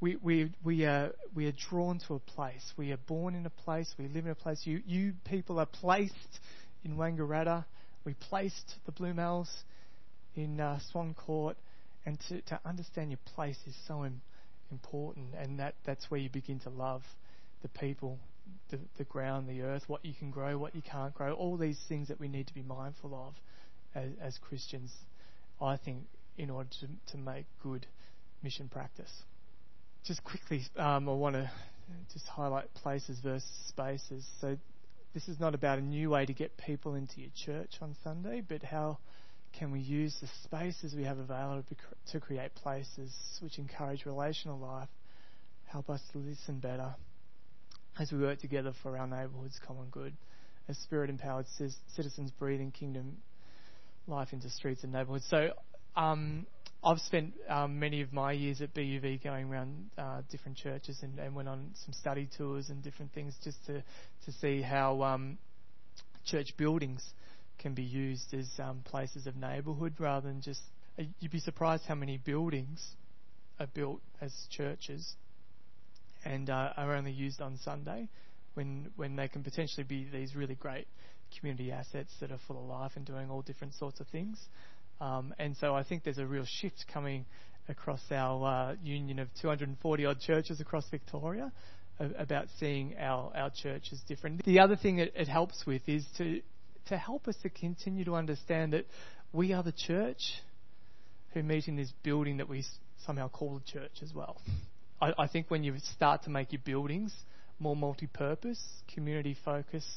we, 0.00 0.16
we, 0.16 0.50
we, 0.64 0.84
are, 0.84 1.12
we 1.34 1.46
are 1.46 1.52
drawn 1.70 2.00
to 2.08 2.14
a 2.14 2.18
place. 2.18 2.72
We 2.76 2.92
are 2.92 2.98
born 2.98 3.34
in 3.34 3.46
a 3.46 3.50
place. 3.50 3.94
We 3.98 4.08
live 4.08 4.24
in 4.24 4.32
a 4.32 4.36
place. 4.36 4.60
You, 4.64 4.82
you 4.86 5.12
people 5.24 5.58
are 5.60 5.66
placed 5.66 6.40
in 6.84 6.96
Wangaratta. 6.96 7.64
We 8.04 8.14
placed 8.14 8.74
the 8.84 8.92
Blumels 8.92 9.48
in 10.34 10.60
uh, 10.60 10.80
Swan 10.90 11.14
Court. 11.14 11.56
And 12.04 12.18
to, 12.28 12.40
to 12.42 12.60
understand 12.64 13.10
your 13.10 13.20
place 13.34 13.58
is 13.66 13.76
so 13.86 14.04
Im- 14.04 14.22
important. 14.72 15.28
And 15.38 15.60
that, 15.60 15.74
that's 15.84 16.10
where 16.10 16.18
you 16.18 16.28
begin 16.28 16.58
to 16.60 16.70
love 16.70 17.02
the 17.62 17.68
people, 17.68 18.18
the, 18.70 18.78
the 18.98 19.04
ground, 19.04 19.48
the 19.48 19.62
earth, 19.62 19.84
what 19.86 20.04
you 20.04 20.14
can 20.18 20.32
grow, 20.32 20.58
what 20.58 20.74
you 20.74 20.82
can't 20.82 21.14
grow, 21.14 21.32
all 21.34 21.56
these 21.56 21.78
things 21.88 22.08
that 22.08 22.18
we 22.18 22.26
need 22.26 22.48
to 22.48 22.54
be 22.54 22.62
mindful 22.62 23.14
of 23.14 23.34
as, 23.94 24.10
as 24.20 24.38
Christians, 24.38 24.92
I 25.60 25.76
think, 25.76 26.04
in 26.36 26.50
order 26.50 26.70
to, 26.80 27.12
to 27.12 27.18
make 27.18 27.44
good 27.62 27.86
mission 28.42 28.68
practice 28.68 29.22
just 30.04 30.24
quickly, 30.24 30.62
um, 30.76 31.08
I 31.08 31.12
want 31.12 31.36
to 31.36 31.50
just 32.12 32.26
highlight 32.26 32.72
places 32.74 33.18
versus 33.22 33.48
spaces. 33.68 34.26
So 34.40 34.56
this 35.14 35.28
is 35.28 35.38
not 35.38 35.54
about 35.54 35.78
a 35.78 35.82
new 35.82 36.10
way 36.10 36.26
to 36.26 36.32
get 36.32 36.56
people 36.56 36.94
into 36.94 37.20
your 37.20 37.30
church 37.36 37.74
on 37.80 37.94
Sunday, 38.02 38.42
but 38.46 38.62
how 38.62 38.98
can 39.58 39.70
we 39.70 39.80
use 39.80 40.14
the 40.20 40.28
spaces 40.44 40.94
we 40.94 41.04
have 41.04 41.18
available 41.18 41.64
to 42.12 42.20
create 42.20 42.54
places 42.54 43.12
which 43.40 43.58
encourage 43.58 44.06
relational 44.06 44.58
life, 44.58 44.88
help 45.66 45.90
us 45.90 46.00
to 46.12 46.18
listen 46.18 46.58
better 46.58 46.94
as 47.98 48.10
we 48.10 48.18
work 48.18 48.40
together 48.40 48.72
for 48.82 48.96
our 48.96 49.06
neighbourhood's 49.06 49.58
common 49.66 49.86
good, 49.90 50.14
as 50.68 50.78
spirit 50.78 51.10
empowered 51.10 51.46
citizens 51.94 52.30
breathing 52.38 52.70
kingdom 52.70 53.18
life 54.06 54.32
into 54.32 54.48
streets 54.50 54.82
and 54.82 54.92
neighbourhoods. 54.92 55.26
So, 55.28 55.50
um, 55.96 56.46
I've 56.84 56.98
spent 56.98 57.34
um, 57.48 57.78
many 57.78 58.00
of 58.00 58.12
my 58.12 58.32
years 58.32 58.60
at 58.60 58.74
BUV 58.74 59.22
going 59.22 59.48
around 59.48 59.90
uh, 59.96 60.22
different 60.30 60.58
churches 60.58 60.98
and, 61.02 61.16
and, 61.20 61.32
went 61.32 61.48
on 61.48 61.70
some 61.84 61.92
study 61.92 62.28
tours 62.36 62.70
and 62.70 62.82
different 62.82 63.12
things 63.12 63.36
just 63.44 63.64
to, 63.66 63.84
to 64.24 64.32
see 64.40 64.62
how 64.62 65.00
um, 65.02 65.38
church 66.24 66.56
buildings 66.56 67.08
can 67.62 67.74
be 67.74 67.82
used 67.82 68.34
as 68.34 68.48
um, 68.58 68.80
places 68.84 69.26
of 69.26 69.36
neighbourhood 69.36 69.94
rather 69.98 70.28
than 70.28 70.40
just. 70.40 70.60
Uh, 70.98 71.04
you'd 71.20 71.32
be 71.32 71.40
surprised 71.40 71.84
how 71.86 71.94
many 71.94 72.18
buildings 72.18 72.84
are 73.58 73.68
built 73.68 74.00
as 74.20 74.32
churches 74.50 75.14
and 76.24 76.50
uh, 76.50 76.72
are 76.76 76.94
only 76.94 77.12
used 77.12 77.40
on 77.40 77.58
Sunday 77.64 78.08
when 78.54 78.90
when 78.96 79.16
they 79.16 79.28
can 79.28 79.42
potentially 79.42 79.84
be 79.84 80.06
these 80.12 80.34
really 80.34 80.54
great 80.54 80.86
community 81.38 81.72
assets 81.72 82.12
that 82.20 82.30
are 82.30 82.38
full 82.46 82.58
of 82.58 82.64
life 82.64 82.92
and 82.96 83.06
doing 83.06 83.30
all 83.30 83.42
different 83.42 83.74
sorts 83.74 84.00
of 84.00 84.06
things. 84.08 84.38
Um, 85.00 85.34
and 85.38 85.56
so 85.56 85.74
I 85.74 85.82
think 85.82 86.04
there's 86.04 86.18
a 86.18 86.26
real 86.26 86.44
shift 86.46 86.84
coming 86.92 87.24
across 87.68 88.00
our 88.10 88.72
uh, 88.72 88.74
union 88.82 89.18
of 89.18 89.28
240 89.40 90.04
odd 90.04 90.20
churches 90.20 90.60
across 90.60 90.88
Victoria 90.90 91.52
about 92.18 92.46
seeing 92.58 92.96
our, 92.98 93.30
our 93.34 93.50
church 93.50 93.84
as 93.92 94.00
different. 94.08 94.44
The 94.44 94.60
other 94.60 94.76
thing 94.76 94.96
that 94.96 95.20
it 95.20 95.28
helps 95.28 95.64
with 95.66 95.82
is 95.86 96.04
to, 96.18 96.40
to 96.86 96.96
help 96.96 97.28
us 97.28 97.36
to 97.42 97.50
continue 97.50 98.04
to 98.04 98.14
understand 98.14 98.72
that 98.72 98.86
we 99.32 99.52
are 99.52 99.62
the 99.62 99.72
church 99.72 100.20
who 101.34 101.42
meet 101.42 101.68
in 101.68 101.76
this 101.76 101.92
building 102.02 102.38
that 102.38 102.48
we 102.48 102.64
somehow 103.06 103.28
call 103.28 103.54
the 103.54 103.72
church 103.72 103.92
as 104.02 104.12
well. 104.14 104.36
I, 105.00 105.12
I 105.18 105.26
think 105.26 105.50
when 105.50 105.64
you 105.64 105.74
start 105.94 106.24
to 106.24 106.30
make 106.30 106.52
your 106.52 106.62
buildings 106.64 107.14
more 107.58 107.76
multi-purpose, 107.76 108.62
community 108.94 109.36
focused, 109.44 109.88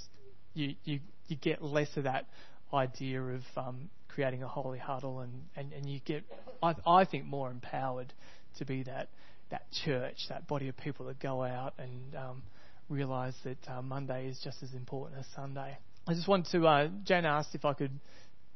you, 0.53 0.75
you, 0.83 0.99
you 1.27 1.35
get 1.35 1.61
less 1.61 1.89
of 1.97 2.03
that 2.03 2.25
idea 2.73 3.21
of 3.21 3.41
um, 3.57 3.89
creating 4.07 4.43
a 4.43 4.47
holy 4.47 4.79
huddle, 4.79 5.19
and, 5.19 5.31
and, 5.55 5.73
and 5.73 5.89
you 5.89 5.99
get, 6.05 6.23
I, 6.63 6.75
I 6.85 7.05
think, 7.05 7.25
more 7.25 7.51
empowered 7.51 8.13
to 8.57 8.65
be 8.65 8.83
that 8.83 9.09
that 9.51 9.63
church, 9.85 10.17
that 10.29 10.47
body 10.47 10.67
of 10.69 10.77
people 10.77 11.05
that 11.05 11.19
go 11.19 11.43
out 11.43 11.73
and 11.77 12.15
um, 12.15 12.41
realise 12.89 13.35
that 13.43 13.57
uh, 13.67 13.81
Monday 13.81 14.27
is 14.27 14.39
just 14.43 14.63
as 14.63 14.73
important 14.73 15.19
as 15.19 15.25
Sunday. 15.35 15.77
I 16.07 16.13
just 16.13 16.27
wanted 16.27 16.51
to, 16.51 16.67
uh, 16.67 16.89
Jan 17.03 17.25
asked 17.25 17.55
if 17.55 17.65
I 17.65 17.73
could 17.73 17.99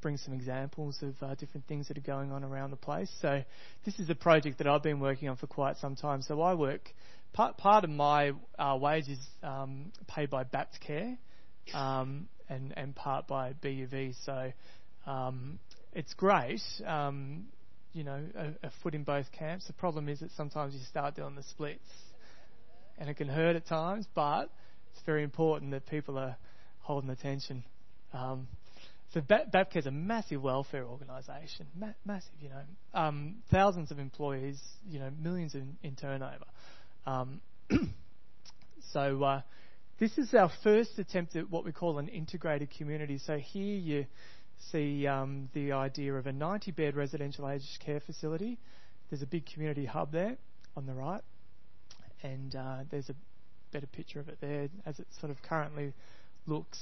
bring 0.01 0.17
some 0.17 0.33
examples 0.33 0.99
of 1.01 1.15
uh, 1.21 1.33
different 1.35 1.67
things 1.67 1.87
that 1.87 1.97
are 1.97 2.01
going 2.01 2.31
on 2.31 2.43
around 2.43 2.69
the 2.69 2.77
place. 2.77 3.09
So 3.21 3.43
this 3.85 3.97
is 3.99 4.09
a 4.09 4.15
project 4.15 4.59
that 4.59 4.67
I've 4.67 4.83
been 4.83 4.99
working 4.99 5.29
on 5.29 5.35
for 5.35 5.47
quite 5.47 5.77
some 5.77 5.95
time. 5.95 6.21
So 6.21 6.41
I 6.41 6.53
work, 6.53 6.93
part, 7.33 7.57
part 7.57 7.83
of 7.83 7.89
my 7.89 8.33
uh, 8.59 8.77
wage 8.79 9.07
is 9.09 9.19
um, 9.41 9.91
paid 10.07 10.29
by 10.29 10.43
Baptist 10.43 11.17
um, 11.73 12.27
and, 12.47 12.71
and 12.77 12.95
part 12.95 13.27
by 13.27 13.53
BUV. 13.53 14.13
So 14.25 14.51
um, 15.07 15.57
it's 15.91 16.13
great, 16.13 16.61
um, 16.85 17.47
you 17.93 18.03
know, 18.03 18.23
a, 18.35 18.67
a, 18.67 18.71
foot 18.83 18.93
in 18.93 19.03
both 19.03 19.31
camps. 19.31 19.65
The 19.65 19.73
problem 19.73 20.07
is 20.07 20.19
that 20.19 20.29
sometimes 20.37 20.75
you 20.75 20.81
start 20.87 21.15
doing 21.15 21.33
the 21.33 21.43
splits, 21.43 21.89
and 22.99 23.09
it 23.09 23.15
can 23.15 23.27
hurt 23.27 23.55
at 23.55 23.65
times. 23.65 24.05
But 24.13 24.51
it's 24.93 25.01
very 25.05 25.23
important 25.23 25.71
that 25.71 25.87
people 25.87 26.19
are 26.19 26.37
holding 26.89 27.11
attention. 27.11 27.63
Um, 28.13 28.47
so 29.13 29.21
Baptcare 29.21 29.77
is 29.77 29.85
a 29.85 29.91
massive 29.91 30.41
welfare 30.41 30.85
organisation, 30.85 31.67
Ma- 31.77 31.93
massive, 32.03 32.31
you 32.41 32.49
know, 32.49 32.99
um, 32.99 33.35
thousands 33.51 33.91
of 33.91 33.99
employees, 33.99 34.59
you 34.89 34.97
know, 34.97 35.11
millions 35.21 35.53
in, 35.53 35.77
in 35.83 35.95
turnover. 35.95 36.45
Um, 37.05 37.41
so 38.91 39.23
uh, 39.23 39.41
this 39.99 40.17
is 40.17 40.33
our 40.33 40.49
first 40.63 40.97
attempt 40.97 41.35
at 41.35 41.51
what 41.51 41.63
we 41.63 41.71
call 41.71 41.99
an 41.99 42.07
integrated 42.07 42.71
community. 42.75 43.19
So 43.19 43.37
here 43.37 43.77
you 43.77 44.05
see 44.71 45.05
um, 45.05 45.47
the 45.53 45.73
idea 45.73 46.15
of 46.15 46.25
a 46.25 46.33
90 46.33 46.71
bed 46.71 46.95
residential 46.95 47.47
aged 47.47 47.83
care 47.85 47.99
facility. 47.99 48.57
There's 49.11 49.21
a 49.21 49.27
big 49.27 49.45
community 49.45 49.85
hub 49.85 50.11
there 50.11 50.37
on 50.75 50.87
the 50.87 50.93
right, 50.95 51.21
and 52.23 52.55
uh, 52.55 52.77
there's 52.89 53.09
a 53.09 53.15
better 53.71 53.85
picture 53.85 54.19
of 54.19 54.27
it 54.27 54.39
there 54.41 54.69
as 54.87 54.97
it 54.97 55.05
sort 55.19 55.29
of 55.31 55.37
currently 55.43 55.93
looks. 56.49 56.79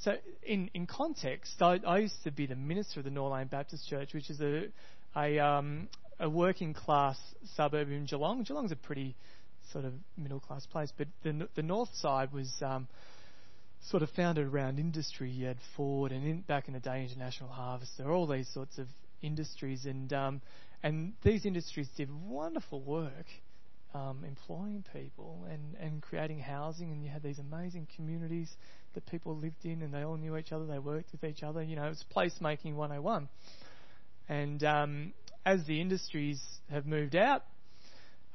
So, 0.00 0.16
in, 0.42 0.70
in 0.74 0.86
context, 0.86 1.60
I, 1.60 1.78
I 1.86 1.98
used 1.98 2.24
to 2.24 2.32
be 2.32 2.46
the 2.46 2.56
minister 2.56 3.00
of 3.00 3.04
the 3.04 3.10
Norlane 3.10 3.50
Baptist 3.50 3.88
Church, 3.88 4.14
which 4.14 4.30
is 4.30 4.40
a, 4.40 4.66
a, 5.14 5.38
um, 5.38 5.88
a 6.18 6.28
working 6.28 6.74
class 6.74 7.18
suburb 7.56 7.90
in 7.90 8.06
Geelong. 8.06 8.42
Geelong's 8.42 8.72
a 8.72 8.76
pretty 8.76 9.14
sort 9.72 9.84
of 9.84 9.92
middle 10.16 10.40
class 10.40 10.66
place, 10.66 10.92
but 10.96 11.06
the, 11.22 11.48
the 11.54 11.62
north 11.62 11.90
side 11.94 12.32
was. 12.32 12.52
Um, 12.60 12.88
sort 13.90 14.02
of 14.02 14.10
founded 14.10 14.46
around 14.46 14.78
industry. 14.78 15.30
You 15.30 15.46
had 15.46 15.56
Ford 15.76 16.12
and 16.12 16.24
in, 16.24 16.40
back 16.42 16.68
in 16.68 16.74
the 16.74 16.80
day, 16.80 17.02
International 17.02 17.48
Harvester, 17.48 18.10
all 18.12 18.26
these 18.26 18.48
sorts 18.52 18.78
of 18.78 18.86
industries, 19.22 19.86
and 19.86 20.12
um, 20.12 20.40
and 20.82 21.14
these 21.22 21.44
industries 21.44 21.88
did 21.96 22.08
wonderful 22.10 22.80
work. 22.80 23.26
Um, 23.94 24.24
employing 24.26 24.86
people 24.94 25.46
and, 25.50 25.74
and 25.78 26.00
creating 26.00 26.38
housing, 26.38 26.92
and 26.92 27.04
you 27.04 27.10
had 27.10 27.22
these 27.22 27.38
amazing 27.38 27.88
communities 27.94 28.48
that 28.94 29.06
people 29.06 29.36
lived 29.36 29.64
in, 29.64 29.82
and 29.82 29.92
they 29.92 30.02
all 30.02 30.16
knew 30.16 30.36
each 30.36 30.52
other, 30.52 30.66
they 30.66 30.78
worked 30.78 31.12
with 31.12 31.24
each 31.24 31.42
other. 31.42 31.62
You 31.62 31.76
know, 31.76 31.86
it 31.86 31.90
was 31.90 32.04
placemaking 32.14 32.74
101. 32.74 33.28
And 34.28 34.64
um, 34.64 35.12
as 35.44 35.64
the 35.66 35.80
industries 35.80 36.40
have 36.70 36.86
moved 36.86 37.16
out, 37.16 37.44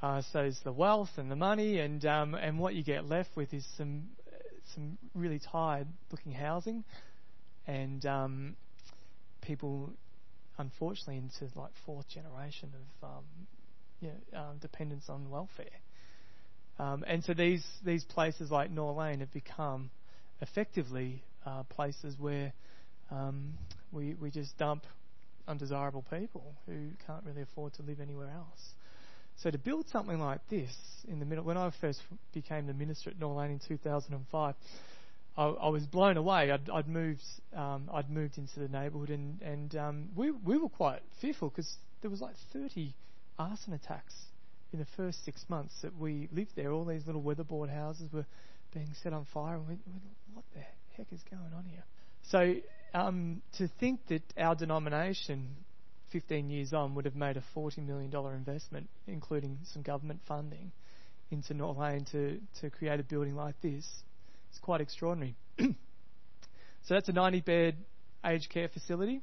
uh, 0.01 0.21
so 0.31 0.41
is 0.41 0.59
the 0.63 0.71
wealth 0.71 1.09
and 1.17 1.31
the 1.31 1.35
money, 1.35 1.79
and 1.79 2.05
um, 2.05 2.35
and 2.35 2.59
what 2.59 2.75
you 2.75 2.83
get 2.83 3.07
left 3.07 3.29
with 3.35 3.51
is 3.53 3.65
some 3.77 4.03
some 4.75 4.97
really 5.15 5.39
tired 5.39 5.87
looking 6.11 6.33
housing, 6.33 6.83
and 7.65 8.05
um, 8.05 8.55
people, 9.41 9.89
unfortunately, 10.59 11.17
into 11.17 11.51
like 11.59 11.71
fourth 11.85 12.07
generation 12.09 12.71
of 12.75 13.09
um, 13.09 13.23
you 13.99 14.09
know, 14.09 14.39
um, 14.39 14.57
dependence 14.61 15.05
on 15.09 15.29
welfare. 15.31 15.65
Um, 16.79 17.03
and 17.07 17.23
so 17.23 17.33
these 17.33 17.65
these 17.83 18.03
places 18.03 18.51
like 18.51 18.71
Norlane 18.71 19.19
have 19.21 19.33
become 19.33 19.89
effectively 20.41 21.23
uh, 21.45 21.63
places 21.63 22.15
where 22.19 22.53
um, 23.11 23.53
we 23.91 24.15
we 24.15 24.31
just 24.31 24.57
dump 24.57 24.83
undesirable 25.47 26.03
people 26.09 26.55
who 26.65 26.89
can't 27.05 27.23
really 27.25 27.41
afford 27.41 27.73
to 27.73 27.83
live 27.83 27.99
anywhere 27.99 28.29
else. 28.29 28.73
So 29.37 29.51
to 29.51 29.57
build 29.57 29.87
something 29.89 30.19
like 30.19 30.41
this 30.49 30.75
in 31.07 31.19
the 31.19 31.25
middle, 31.25 31.43
when 31.43 31.57
I 31.57 31.71
first 31.79 32.01
became 32.33 32.65
the 32.65 32.73
minister 32.73 33.11
at 33.11 33.19
Norlane 33.19 33.51
in 33.51 33.59
2005, 33.67 34.55
I, 35.37 35.69
was 35.69 35.85
blown 35.85 36.17
away. 36.17 36.51
I'd, 36.51 36.67
I'd 36.67 36.87
moved, 36.87 37.21
um, 37.55 37.89
I'd 37.93 38.09
moved 38.09 38.39
into 38.39 38.59
the 38.59 38.67
neighbourhood, 38.67 39.11
and 39.11 39.39
and 39.43 39.75
um, 39.75 40.09
we 40.15 40.31
we 40.31 40.57
were 40.57 40.69
quite 40.69 41.01
fearful 41.21 41.49
because 41.49 41.77
there 42.01 42.09
was 42.09 42.21
like 42.21 42.33
30 42.53 42.93
arson 43.37 43.73
attacks 43.73 44.15
in 44.73 44.79
the 44.79 44.87
first 44.97 45.23
six 45.23 45.45
months 45.47 45.75
that 45.83 45.95
we 45.95 46.27
lived 46.31 46.51
there. 46.55 46.71
All 46.71 46.85
these 46.85 47.05
little 47.05 47.21
weatherboard 47.21 47.69
houses 47.69 48.11
were 48.11 48.25
being 48.73 48.89
set 49.03 49.13
on 49.13 49.27
fire, 49.31 49.55
and 49.55 49.67
we, 49.67 49.75
we 49.75 49.91
what 50.37 50.45
the 50.53 50.61
heck 50.95 51.11
is 51.11 51.21
going 51.29 51.53
on 51.55 51.65
here? 51.65 51.83
So 52.23 52.55
um, 52.93 53.41
to 53.57 53.67
think 53.79 54.01
that 54.07 54.21
our 54.37 54.55
denomination 54.55 55.55
15 56.11 56.49
years 56.49 56.73
on, 56.73 56.95
would 56.95 57.05
have 57.05 57.15
made 57.15 57.37
a 57.37 57.43
$40 57.55 57.85
million 57.85 58.13
investment, 58.33 58.89
including 59.07 59.59
some 59.73 59.81
government 59.81 60.21
funding, 60.27 60.71
into 61.31 61.53
Norlane 61.53 62.09
to, 62.11 62.39
to 62.61 62.69
create 62.69 62.99
a 62.99 63.03
building 63.03 63.35
like 63.35 63.59
this. 63.61 63.85
It's 64.49 64.59
quite 64.59 64.79
extraordinary. 64.79 65.35
so 65.59 65.73
that's 66.93 67.09
a 67.09 67.13
90 67.13 67.41
bed 67.41 67.75
aged 68.25 68.49
care 68.49 68.69
facility, 68.69 69.21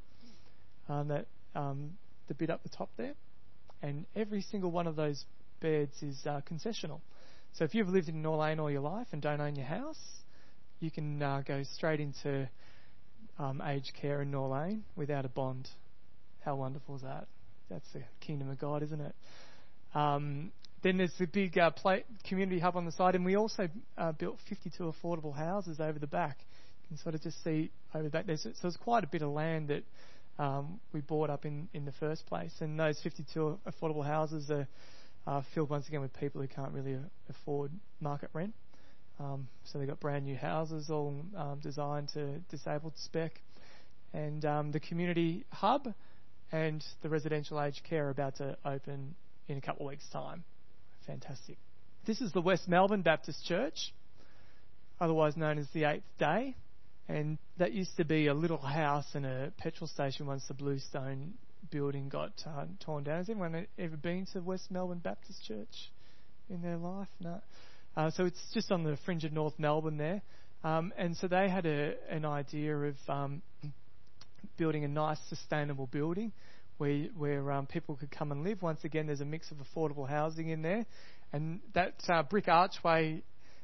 um, 0.88 1.08
that 1.08 1.26
um, 1.54 1.92
the 2.28 2.34
bit 2.34 2.50
up 2.50 2.62
the 2.62 2.68
top 2.68 2.90
there. 2.96 3.14
And 3.82 4.04
every 4.14 4.42
single 4.42 4.70
one 4.70 4.86
of 4.86 4.96
those 4.96 5.24
beds 5.60 6.02
is 6.02 6.20
uh, 6.26 6.42
concessional. 6.50 7.00
So 7.54 7.64
if 7.64 7.74
you've 7.74 7.88
lived 7.88 8.08
in 8.08 8.22
Norlane 8.22 8.60
all 8.60 8.70
your 8.70 8.82
life 8.82 9.06
and 9.12 9.22
don't 9.22 9.40
own 9.40 9.56
your 9.56 9.66
house, 9.66 9.98
you 10.84 10.90
can 10.90 11.22
uh, 11.22 11.42
go 11.46 11.62
straight 11.74 12.00
into 12.00 12.48
um, 13.38 13.62
aged 13.66 13.92
care 14.00 14.22
in 14.22 14.30
Norlane 14.30 14.82
without 14.96 15.24
a 15.24 15.28
bond 15.28 15.68
how 16.44 16.56
wonderful 16.56 16.96
is 16.96 17.02
that? 17.02 17.26
That's 17.70 17.90
the 17.92 18.02
kingdom 18.20 18.50
of 18.50 18.58
God, 18.58 18.82
isn't 18.82 19.00
it? 19.00 19.14
Um, 19.94 20.52
then 20.82 20.98
there's 20.98 21.14
the 21.18 21.26
big 21.26 21.56
uh, 21.56 21.70
play, 21.70 22.04
community 22.28 22.60
hub 22.60 22.76
on 22.76 22.84
the 22.84 22.92
side, 22.92 23.14
and 23.14 23.24
we 23.24 23.36
also 23.36 23.68
uh, 23.96 24.12
built 24.12 24.36
52 24.48 24.92
affordable 24.92 25.34
houses 25.34 25.80
over 25.80 25.98
the 25.98 26.06
back. 26.06 26.36
You 26.82 26.88
can 26.88 26.98
sort 26.98 27.14
of 27.14 27.22
just 27.22 27.42
see 27.42 27.70
over 27.94 28.04
the 28.04 28.10
back 28.10 28.26
there. 28.26 28.36
So, 28.36 28.50
there's 28.60 28.76
quite 28.76 29.04
a 29.04 29.06
bit 29.06 29.22
of 29.22 29.30
land 29.30 29.68
that 29.68 29.84
um, 30.38 30.80
we 30.92 31.00
bought 31.00 31.30
up 31.30 31.46
in, 31.46 31.68
in 31.72 31.86
the 31.86 31.92
first 31.92 32.26
place, 32.26 32.52
and 32.60 32.78
those 32.78 33.00
52 33.00 33.58
affordable 33.66 34.04
houses 34.04 34.50
are 34.50 34.68
uh, 35.26 35.42
filled 35.54 35.70
once 35.70 35.88
again 35.88 36.02
with 36.02 36.12
people 36.18 36.42
who 36.42 36.48
can't 36.48 36.72
really 36.72 36.98
afford 37.30 37.70
market 38.00 38.28
rent. 38.34 38.52
Um, 39.20 39.48
so 39.64 39.78
they've 39.78 39.88
got 39.88 40.00
brand 40.00 40.24
new 40.24 40.36
houses, 40.36 40.90
all 40.90 41.14
um, 41.36 41.60
designed 41.62 42.08
to 42.14 42.38
disabled 42.50 42.94
spec, 42.96 43.40
and 44.12 44.44
um, 44.44 44.72
the 44.72 44.80
community 44.80 45.44
hub 45.50 45.94
and 46.50 46.84
the 47.02 47.08
residential 47.08 47.60
aged 47.60 47.82
care 47.88 48.06
are 48.06 48.10
about 48.10 48.36
to 48.36 48.56
open 48.64 49.14
in 49.48 49.56
a 49.56 49.60
couple 49.60 49.86
of 49.86 49.90
weeks' 49.90 50.08
time. 50.12 50.44
Fantastic. 51.06 51.58
This 52.06 52.20
is 52.20 52.32
the 52.32 52.40
West 52.40 52.68
Melbourne 52.68 53.02
Baptist 53.02 53.44
Church, 53.46 53.92
otherwise 55.00 55.36
known 55.36 55.58
as 55.58 55.66
the 55.72 55.84
Eighth 55.84 56.04
Day, 56.18 56.54
and 57.08 57.38
that 57.58 57.72
used 57.72 57.96
to 57.96 58.04
be 58.04 58.26
a 58.26 58.34
little 58.34 58.58
house 58.58 59.06
and 59.14 59.24
a 59.24 59.52
petrol 59.58 59.88
station 59.88 60.26
once 60.26 60.44
the 60.48 60.54
Bluestone 60.54 61.34
building 61.70 62.08
got 62.08 62.32
uh, 62.46 62.64
torn 62.80 63.04
down. 63.04 63.18
Has 63.18 63.28
anyone 63.28 63.66
ever 63.78 63.96
been 63.96 64.26
to 64.32 64.40
West 64.40 64.70
Melbourne 64.70 64.98
Baptist 64.98 65.44
Church 65.44 65.90
in 66.50 66.62
their 66.62 66.76
life? 66.76 67.08
No. 67.20 67.40
Uh, 67.96 68.10
so 68.10 68.24
it's 68.24 68.40
just 68.52 68.72
on 68.72 68.82
the 68.82 68.96
fringe 69.04 69.24
of 69.24 69.32
North 69.32 69.54
Melbourne 69.58 69.96
there. 69.96 70.22
Um, 70.64 70.92
and 70.96 71.16
so 71.16 71.28
they 71.28 71.48
had 71.48 71.66
a, 71.66 71.94
an 72.10 72.24
idea 72.24 72.76
of 72.76 72.96
um, 73.08 73.42
building 74.56 74.84
a 74.84 74.88
nice, 74.88 75.18
sustainable 75.28 75.86
building 75.86 76.32
where 76.78 77.06
where 77.16 77.52
um, 77.52 77.66
people 77.66 77.96
could 77.96 78.10
come 78.10 78.32
and 78.32 78.42
live. 78.42 78.62
Once 78.62 78.82
again, 78.84 79.06
there's 79.06 79.20
a 79.20 79.24
mix 79.24 79.50
of 79.50 79.58
affordable 79.58 80.08
housing 80.08 80.48
in 80.48 80.62
there, 80.62 80.84
and 81.32 81.60
that 81.74 81.94
uh, 82.08 82.22
brick 82.22 82.48
archway 82.48 83.22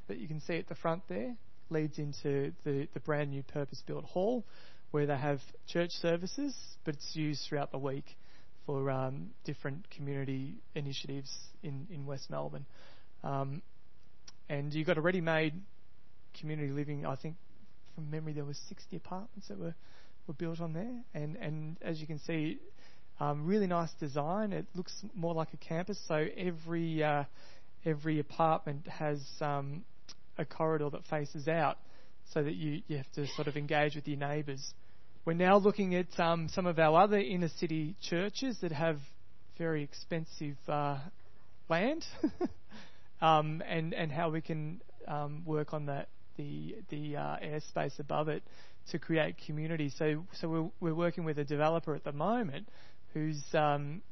that 0.08 0.18
you 0.18 0.28
can 0.28 0.40
see 0.40 0.56
at 0.58 0.68
the 0.68 0.74
front 0.76 1.02
there 1.08 1.34
leads 1.70 1.98
into 1.98 2.52
the, 2.64 2.88
the 2.94 3.00
brand 3.00 3.30
new 3.30 3.42
purpose-built 3.44 4.04
hall 4.04 4.44
where 4.90 5.06
they 5.06 5.16
have 5.16 5.38
church 5.68 5.90
services, 6.02 6.54
but 6.84 6.94
it's 6.94 7.14
used 7.14 7.42
throughout 7.48 7.70
the 7.70 7.78
week 7.78 8.04
for 8.66 8.90
um, 8.90 9.30
different 9.44 9.88
community 9.90 10.56
initiatives 10.74 11.32
in, 11.62 11.86
in 11.92 12.06
West 12.06 12.28
Melbourne. 12.28 12.66
Um, 13.22 13.62
and 14.50 14.74
you've 14.74 14.86
got 14.86 14.98
a 14.98 15.00
ready-made 15.00 15.54
community 16.38 16.72
living. 16.72 17.06
I 17.06 17.14
think 17.14 17.36
from 17.94 18.10
memory 18.10 18.32
there 18.32 18.44
were 18.44 18.54
60 18.68 18.96
apartments 18.96 19.48
that 19.48 19.58
were 19.58 19.74
were 20.26 20.34
built 20.34 20.60
on 20.60 20.72
there, 20.72 21.00
and 21.14 21.36
and 21.36 21.76
as 21.80 22.00
you 22.00 22.06
can 22.06 22.18
see, 22.18 22.58
um, 23.20 23.46
really 23.46 23.66
nice 23.66 23.90
design. 24.00 24.52
It 24.52 24.66
looks 24.74 24.92
more 25.14 25.34
like 25.34 25.48
a 25.54 25.56
campus, 25.56 25.98
so 26.06 26.26
every 26.36 27.02
uh, 27.02 27.24
every 27.86 28.18
apartment 28.18 28.86
has 28.88 29.20
um, 29.40 29.84
a 30.36 30.44
corridor 30.44 30.90
that 30.90 31.04
faces 31.08 31.48
out, 31.48 31.78
so 32.34 32.42
that 32.42 32.54
you 32.54 32.82
you 32.88 32.96
have 32.96 33.10
to 33.14 33.26
sort 33.34 33.48
of 33.48 33.56
engage 33.56 33.94
with 33.94 34.06
your 34.06 34.18
neighbours. 34.18 34.74
We're 35.24 35.34
now 35.34 35.58
looking 35.58 35.94
at 35.94 36.18
um, 36.18 36.48
some 36.52 36.66
of 36.66 36.78
our 36.78 37.02
other 37.02 37.18
inner 37.18 37.50
city 37.60 37.94
churches 38.02 38.58
that 38.62 38.72
have 38.72 38.98
very 39.58 39.82
expensive 39.82 40.56
uh, 40.66 40.98
land, 41.68 42.04
um, 43.20 43.62
and 43.66 43.94
and 43.94 44.10
how 44.10 44.30
we 44.30 44.40
can 44.40 44.80
um, 45.06 45.42
work 45.44 45.72
on 45.72 45.86
that 45.86 46.08
the 46.36 46.76
the 46.88 47.16
uh, 47.16 47.36
airspace 47.42 47.98
above 47.98 48.28
it 48.28 48.42
to 48.90 48.98
create 48.98 49.36
community. 49.46 49.92
So 49.96 50.24
so 50.40 50.48
we're 50.48 50.70
we're 50.80 50.94
working 50.94 51.24
with 51.24 51.38
a 51.38 51.44
developer 51.44 51.94
at 51.94 52.04
the 52.04 52.12
moment 52.12 52.68
who's 53.12 53.42
um, 53.54 54.02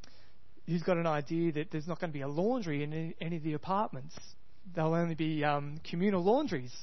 who's 0.66 0.83
got 0.83 0.97
an 0.97 1.07
idea 1.07 1.53
that 1.53 1.71
there's 1.71 1.87
not 1.87 2.01
going 2.01 2.11
to 2.11 2.16
be 2.16 2.23
a 2.23 2.29
laundry 2.29 2.83
in 2.83 2.92
any, 2.92 3.14
any 3.21 3.37
of 3.37 3.42
the 3.42 3.55
apartments. 3.55 4.16
There'll 4.75 4.94
only 4.94 5.14
be 5.14 5.44
um, 5.44 5.81
communal 5.88 6.23
laundries, 6.23 6.75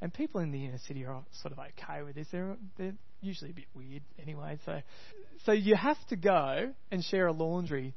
and 0.00 0.14
people 0.14 0.40
in 0.40 0.52
the 0.52 0.64
inner 0.64 0.78
city 0.86 1.04
are 1.04 1.22
sort 1.42 1.52
of 1.52 1.58
okay 1.58 2.02
with 2.02 2.14
this. 2.14 2.28
They're 2.30 2.56
they're 2.76 2.94
usually 3.20 3.50
a 3.50 3.54
bit 3.54 3.66
weird 3.74 4.02
anyway. 4.22 4.58
So 4.64 4.80
so 5.44 5.52
you 5.52 5.74
have 5.74 5.98
to 6.10 6.16
go 6.16 6.72
and 6.90 7.02
share 7.04 7.26
a 7.26 7.32
laundry 7.32 7.94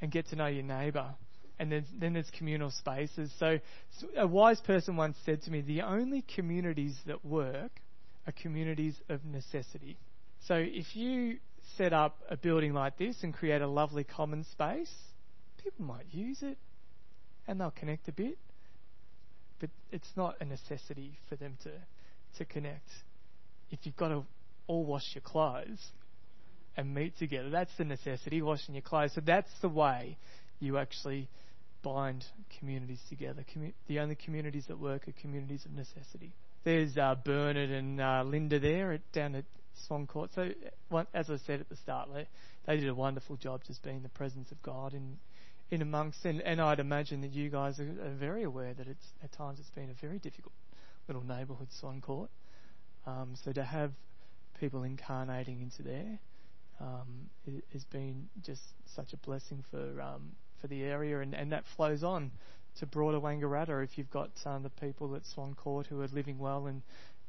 and 0.00 0.10
get 0.10 0.28
to 0.28 0.36
know 0.36 0.46
your 0.46 0.64
neighbour 0.64 1.14
and 1.58 1.72
then, 1.72 1.84
then 1.98 2.12
there's 2.12 2.30
communal 2.36 2.70
spaces. 2.70 3.32
So, 3.38 3.58
so, 3.98 4.06
a 4.16 4.26
wise 4.26 4.60
person 4.60 4.96
once 4.96 5.16
said 5.24 5.42
to 5.42 5.50
me, 5.50 5.60
the 5.60 5.82
only 5.82 6.24
communities 6.34 6.96
that 7.06 7.24
work 7.24 7.72
are 8.26 8.32
communities 8.32 8.94
of 9.08 9.24
necessity. 9.24 9.96
So 10.46 10.54
if 10.56 10.94
you 10.94 11.38
set 11.76 11.92
up 11.92 12.18
a 12.30 12.36
building 12.36 12.74
like 12.74 12.98
this 12.98 13.16
and 13.22 13.34
create 13.34 13.62
a 13.62 13.66
lovely 13.66 14.04
common 14.04 14.44
space, 14.52 14.92
people 15.62 15.84
might 15.84 16.06
use 16.10 16.42
it 16.42 16.58
and 17.46 17.60
they'll 17.60 17.70
connect 17.70 18.08
a 18.08 18.12
bit, 18.12 18.38
but 19.60 19.70
it's 19.90 20.10
not 20.16 20.36
a 20.40 20.44
necessity 20.44 21.18
for 21.28 21.36
them 21.36 21.56
to, 21.64 21.70
to 22.38 22.44
connect. 22.44 22.88
If 23.70 23.80
you've 23.84 23.96
got 23.96 24.08
to 24.08 24.24
all 24.66 24.84
wash 24.84 25.14
your 25.14 25.22
clothes 25.22 25.84
and 26.76 26.94
meet 26.94 27.18
together, 27.18 27.50
that's 27.50 27.74
the 27.78 27.84
necessity, 27.84 28.42
washing 28.42 28.74
your 28.74 28.82
clothes. 28.82 29.12
So 29.14 29.22
that's 29.24 29.50
the 29.62 29.68
way 29.68 30.18
you 30.60 30.78
actually 30.78 31.28
bind 31.82 32.24
communities 32.58 33.00
together. 33.08 33.44
The 33.86 34.00
only 34.00 34.14
communities 34.14 34.64
that 34.68 34.78
work 34.78 35.08
are 35.08 35.12
communities 35.20 35.64
of 35.64 35.72
necessity. 35.72 36.32
There's 36.64 36.96
uh, 36.96 37.14
Bernard 37.24 37.70
and 37.70 38.00
uh, 38.00 38.22
Linda 38.24 38.58
there 38.58 38.92
at, 38.92 39.12
down 39.12 39.34
at 39.34 39.44
Swan 39.86 40.06
Court. 40.06 40.30
So, 40.34 40.50
one, 40.88 41.06
as 41.14 41.30
I 41.30 41.36
said 41.46 41.60
at 41.60 41.68
the 41.68 41.76
start, 41.76 42.08
they, 42.12 42.26
they 42.66 42.80
did 42.80 42.88
a 42.88 42.94
wonderful 42.94 43.36
job 43.36 43.62
just 43.66 43.82
being 43.82 44.02
the 44.02 44.08
presence 44.08 44.50
of 44.50 44.62
God 44.62 44.92
in 44.92 45.18
in 45.70 45.82
amongst. 45.82 46.24
And, 46.24 46.40
and 46.40 46.60
I'd 46.60 46.80
imagine 46.80 47.20
that 47.22 47.32
you 47.32 47.50
guys 47.50 47.78
are, 47.78 48.06
are 48.06 48.14
very 48.18 48.42
aware 48.42 48.74
that 48.74 48.86
it's 48.86 49.06
at 49.22 49.32
times 49.32 49.58
it's 49.58 49.70
been 49.70 49.90
a 49.90 50.00
very 50.00 50.18
difficult 50.18 50.54
little 51.06 51.22
neighbourhood, 51.22 51.68
Swan 51.78 52.00
Court. 52.00 52.30
Um, 53.06 53.34
so 53.44 53.52
to 53.52 53.62
have 53.62 53.92
people 54.60 54.82
incarnating 54.82 55.60
into 55.60 55.82
there 55.82 56.18
um, 56.80 57.30
has 57.72 57.84
been 57.84 58.28
just 58.42 58.62
such 58.94 59.12
a 59.12 59.16
blessing 59.18 59.64
for 59.70 60.00
um, 60.00 60.32
for 60.60 60.66
the 60.66 60.82
area, 60.82 61.20
and, 61.20 61.34
and 61.34 61.52
that 61.52 61.64
flows 61.76 62.02
on 62.02 62.30
to 62.78 62.86
broader 62.86 63.20
Wangaratta. 63.20 63.82
If 63.84 63.98
you've 63.98 64.10
got 64.10 64.30
um, 64.44 64.62
the 64.62 64.70
people 64.70 65.14
at 65.16 65.26
Swan 65.26 65.54
Court 65.54 65.86
who 65.86 66.00
are 66.00 66.08
living 66.08 66.38
well 66.38 66.66
and, 66.66 66.82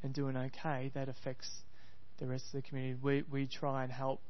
and 0.03 0.13
doing 0.13 0.37
okay, 0.37 0.91
that 0.93 1.09
affects 1.09 1.49
the 2.19 2.27
rest 2.27 2.45
of 2.47 2.61
the 2.61 2.61
community. 2.61 2.97
We 3.01 3.23
we 3.31 3.47
try 3.47 3.83
and 3.83 3.91
help 3.91 4.21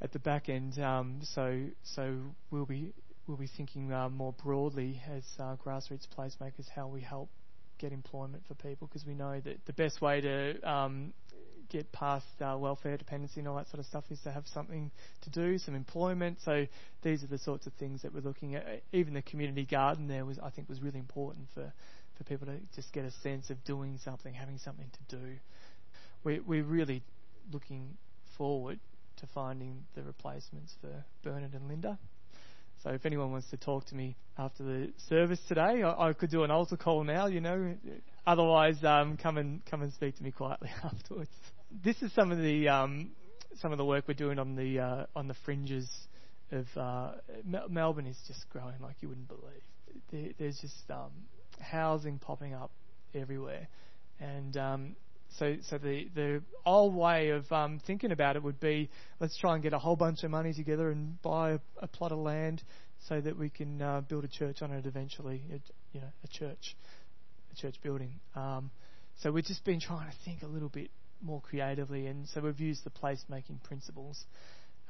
at 0.00 0.12
the 0.12 0.18
back 0.18 0.48
end, 0.48 0.78
um, 0.78 1.20
so 1.22 1.66
so 1.82 2.16
we'll 2.50 2.66
be 2.66 2.92
we'll 3.26 3.36
be 3.36 3.46
thinking 3.46 3.92
uh, 3.92 4.08
more 4.08 4.34
broadly 4.44 5.00
as 5.10 5.24
uh, 5.38 5.56
grassroots 5.64 6.06
placemakers 6.16 6.68
how 6.74 6.88
we 6.88 7.00
help 7.00 7.30
get 7.78 7.92
employment 7.92 8.42
for 8.46 8.54
people 8.54 8.86
because 8.86 9.06
we 9.06 9.14
know 9.14 9.40
that 9.40 9.64
the 9.66 9.72
best 9.72 10.02
way 10.02 10.20
to 10.20 10.70
um, 10.70 11.12
get 11.70 11.90
past 11.92 12.26
uh, 12.40 12.56
welfare 12.58 12.96
dependency 12.96 13.40
and 13.40 13.48
all 13.48 13.56
that 13.56 13.68
sort 13.68 13.80
of 13.80 13.86
stuff 13.86 14.04
is 14.10 14.20
to 14.20 14.32
have 14.32 14.44
something 14.48 14.90
to 15.22 15.30
do, 15.30 15.58
some 15.58 15.74
employment. 15.74 16.38
So 16.44 16.66
these 17.02 17.22
are 17.22 17.28
the 17.28 17.38
sorts 17.38 17.66
of 17.66 17.72
things 17.74 18.02
that 18.02 18.12
we're 18.12 18.20
looking 18.20 18.54
at. 18.54 18.82
Even 18.92 19.14
the 19.14 19.22
community 19.22 19.64
garden 19.64 20.08
there 20.08 20.24
was, 20.24 20.38
I 20.38 20.50
think, 20.50 20.68
was 20.68 20.82
really 20.82 20.98
important 20.98 21.46
for, 21.54 21.72
for 22.18 22.24
people 22.24 22.46
to 22.46 22.58
just 22.74 22.92
get 22.92 23.04
a 23.04 23.10
sense 23.22 23.50
of 23.50 23.62
doing 23.64 23.98
something, 24.04 24.34
having 24.34 24.58
something 24.58 24.90
to 24.90 25.16
do. 25.16 25.36
We, 26.24 26.40
we're 26.40 26.64
really 26.64 27.02
looking 27.52 27.96
forward 28.36 28.80
to 29.18 29.26
finding 29.34 29.84
the 29.94 30.02
replacements 30.02 30.74
for 30.80 31.04
Bernard 31.22 31.54
and 31.54 31.68
Linda. 31.68 31.98
So 32.82 32.90
if 32.90 33.04
anyone 33.04 33.30
wants 33.30 33.50
to 33.50 33.58
talk 33.58 33.86
to 33.86 33.94
me 33.94 34.16
after 34.38 34.62
the 34.62 34.92
service 35.08 35.40
today, 35.48 35.82
I, 35.82 36.08
I 36.08 36.12
could 36.14 36.30
do 36.30 36.44
an 36.44 36.50
altar 36.50 36.78
call 36.78 37.04
now. 37.04 37.26
You 37.26 37.40
know, 37.40 37.74
otherwise, 38.26 38.82
um, 38.84 39.18
come 39.18 39.36
and 39.36 39.62
come 39.66 39.82
and 39.82 39.92
speak 39.92 40.16
to 40.16 40.22
me 40.22 40.30
quietly 40.30 40.70
afterwards. 40.84 41.30
This 41.70 42.02
is 42.02 42.12
some 42.14 42.32
of 42.32 42.38
the 42.38 42.68
um, 42.68 43.10
some 43.60 43.72
of 43.72 43.78
the 43.78 43.84
work 43.84 44.04
we're 44.08 44.14
doing 44.14 44.38
on 44.38 44.56
the 44.56 44.80
uh, 44.80 45.06
on 45.14 45.28
the 45.28 45.34
fringes 45.44 45.88
of 46.50 46.66
uh, 46.76 47.12
Melbourne 47.68 48.06
is 48.06 48.18
just 48.26 48.48
growing 48.50 48.80
like 48.80 48.96
you 49.00 49.08
wouldn't 49.08 49.28
believe. 49.28 50.02
There, 50.10 50.32
there's 50.38 50.58
just 50.60 50.90
um, 50.90 51.12
housing 51.60 52.18
popping 52.18 52.54
up 52.54 52.72
everywhere, 53.14 53.68
and 54.18 54.56
um, 54.56 54.96
so, 55.38 55.56
so 55.68 55.78
the, 55.78 56.08
the 56.14 56.42
old 56.66 56.94
way 56.94 57.30
of 57.30 57.50
um, 57.52 57.80
thinking 57.86 58.10
about 58.10 58.36
it 58.36 58.42
would 58.42 58.58
be 58.58 58.90
let's 59.20 59.38
try 59.38 59.54
and 59.54 59.62
get 59.62 59.72
a 59.72 59.78
whole 59.78 59.96
bunch 59.96 60.24
of 60.24 60.30
money 60.30 60.52
together 60.52 60.90
and 60.90 61.20
buy 61.22 61.52
a, 61.52 61.58
a 61.78 61.86
plot 61.86 62.12
of 62.12 62.18
land 62.18 62.62
so 63.08 63.20
that 63.20 63.38
we 63.38 63.48
can 63.48 63.80
uh, 63.80 64.00
build 64.00 64.24
a 64.24 64.28
church 64.28 64.60
on 64.60 64.72
it 64.72 64.86
eventually, 64.86 65.42
a, 65.52 65.60
you 65.92 66.00
know, 66.00 66.10
a 66.24 66.28
church, 66.28 66.76
a 67.52 67.56
church 67.56 67.76
building. 67.82 68.18
Um, 68.34 68.70
so 69.22 69.30
we've 69.30 69.44
just 69.44 69.64
been 69.64 69.80
trying 69.80 70.10
to 70.10 70.16
think 70.24 70.42
a 70.42 70.46
little 70.46 70.68
bit 70.68 70.90
more 71.22 71.40
creatively, 71.40 72.06
and 72.06 72.28
so 72.28 72.40
we've 72.40 72.60
used 72.60 72.84
the 72.84 72.90
placemaking 72.90 73.62
principles. 73.64 74.24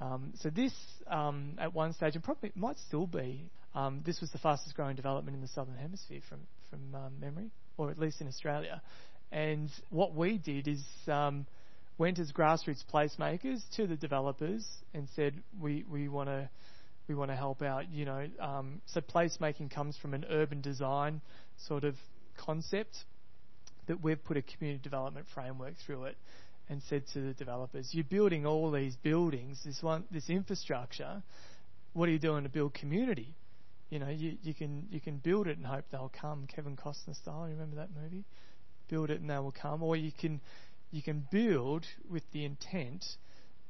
Um, 0.01 0.33
so 0.37 0.49
this, 0.49 0.73
um, 1.07 1.55
at 1.59 1.75
one 1.75 1.93
stage, 1.93 2.15
and 2.15 2.25
probably 2.25 2.53
might 2.55 2.79
still 2.79 3.07
be, 3.07 3.51
um, 3.75 4.03
this 4.05 4.21
was 4.21 4.31
the 4.31 4.39
fastest 4.39 4.75
growing 4.75 4.97
development 4.97 5.35
in 5.35 5.43
the 5.43 5.49
southern 5.49 5.77
hemisphere 5.77 6.21
from 6.29 6.41
from 6.71 6.95
um, 6.95 7.13
memory, 7.21 7.51
or 7.77 7.91
at 7.91 7.99
least 7.99 8.21
in 8.21 8.29
Australia. 8.29 8.81
And 9.33 9.71
what 9.91 10.15
we 10.15 10.39
did 10.39 10.67
is 10.67 10.83
um, 11.07 11.47
went 11.99 12.19
as 12.19 12.33
grassroots 12.33 12.83
placemakers 12.93 13.61
to 13.77 13.87
the 13.87 13.97
developers 13.97 14.67
and 14.95 15.09
said 15.15 15.35
we 15.61 15.85
we 15.91 16.09
want 16.09 16.29
to 16.29 16.49
we 17.09 17.15
want 17.15 17.31
to 17.31 17.37
help 17.37 17.63
out. 17.63 17.91
You 17.91 18.07
know, 18.07 18.27
um, 18.41 18.81
so 18.87 19.01
placemaking 19.01 19.71
comes 19.71 19.97
from 19.99 20.15
an 20.15 20.25
urban 20.31 20.61
design 20.61 21.21
sort 21.69 21.85
of 21.85 21.95
concept 22.39 22.97
that 23.91 24.03
we've 24.03 24.23
put 24.25 24.37
a 24.37 24.43
community 24.43 24.83
development 24.83 25.27
framework 25.35 25.75
through 25.85 26.05
it 26.05 26.17
and 26.69 26.81
said 26.89 27.03
to 27.13 27.21
the 27.21 27.35
developers, 27.35 27.89
you're 27.93 28.05
building 28.05 28.47
all 28.47 28.71
these 28.71 28.97
buildings, 28.97 29.61
this 29.65 29.83
one, 29.83 30.05
this 30.11 30.31
infrastructure. 30.31 31.23
What 31.93 32.09
are 32.09 32.13
you 32.13 32.19
doing 32.19 32.45
to 32.45 32.49
build 32.49 32.75
community? 32.75 33.35
You 33.91 33.99
know, 33.99 34.09
you, 34.09 34.37
you 34.43 34.55
can 34.55 34.87
you 34.91 35.01
can 35.01 35.19
build 35.19 35.49
it 35.49 35.57
and 35.57 35.67
hope 35.67 35.85
they'll 35.91 36.13
come. 36.21 36.47
Kevin 36.47 36.77
Costner 36.77 37.17
style. 37.21 37.47
You 37.49 37.55
remember 37.55 37.77
that 37.77 37.89
movie? 38.01 38.25
build 38.91 39.11
it 39.11 39.21
and 39.21 39.31
they 39.31 39.39
will 39.39 39.53
come, 39.53 39.83
or 39.83 39.97
you 39.97 40.13
can 40.13 40.41
you 40.91 41.03
can 41.03 41.27
build 41.31 41.87
with 42.11 42.25
the 42.33 42.45
intent 42.45 43.05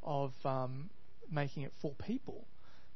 of 0.02 0.32
um, 0.44 0.88
making 1.30 1.62
it 1.62 1.72
for 1.82 1.92
people. 2.06 2.46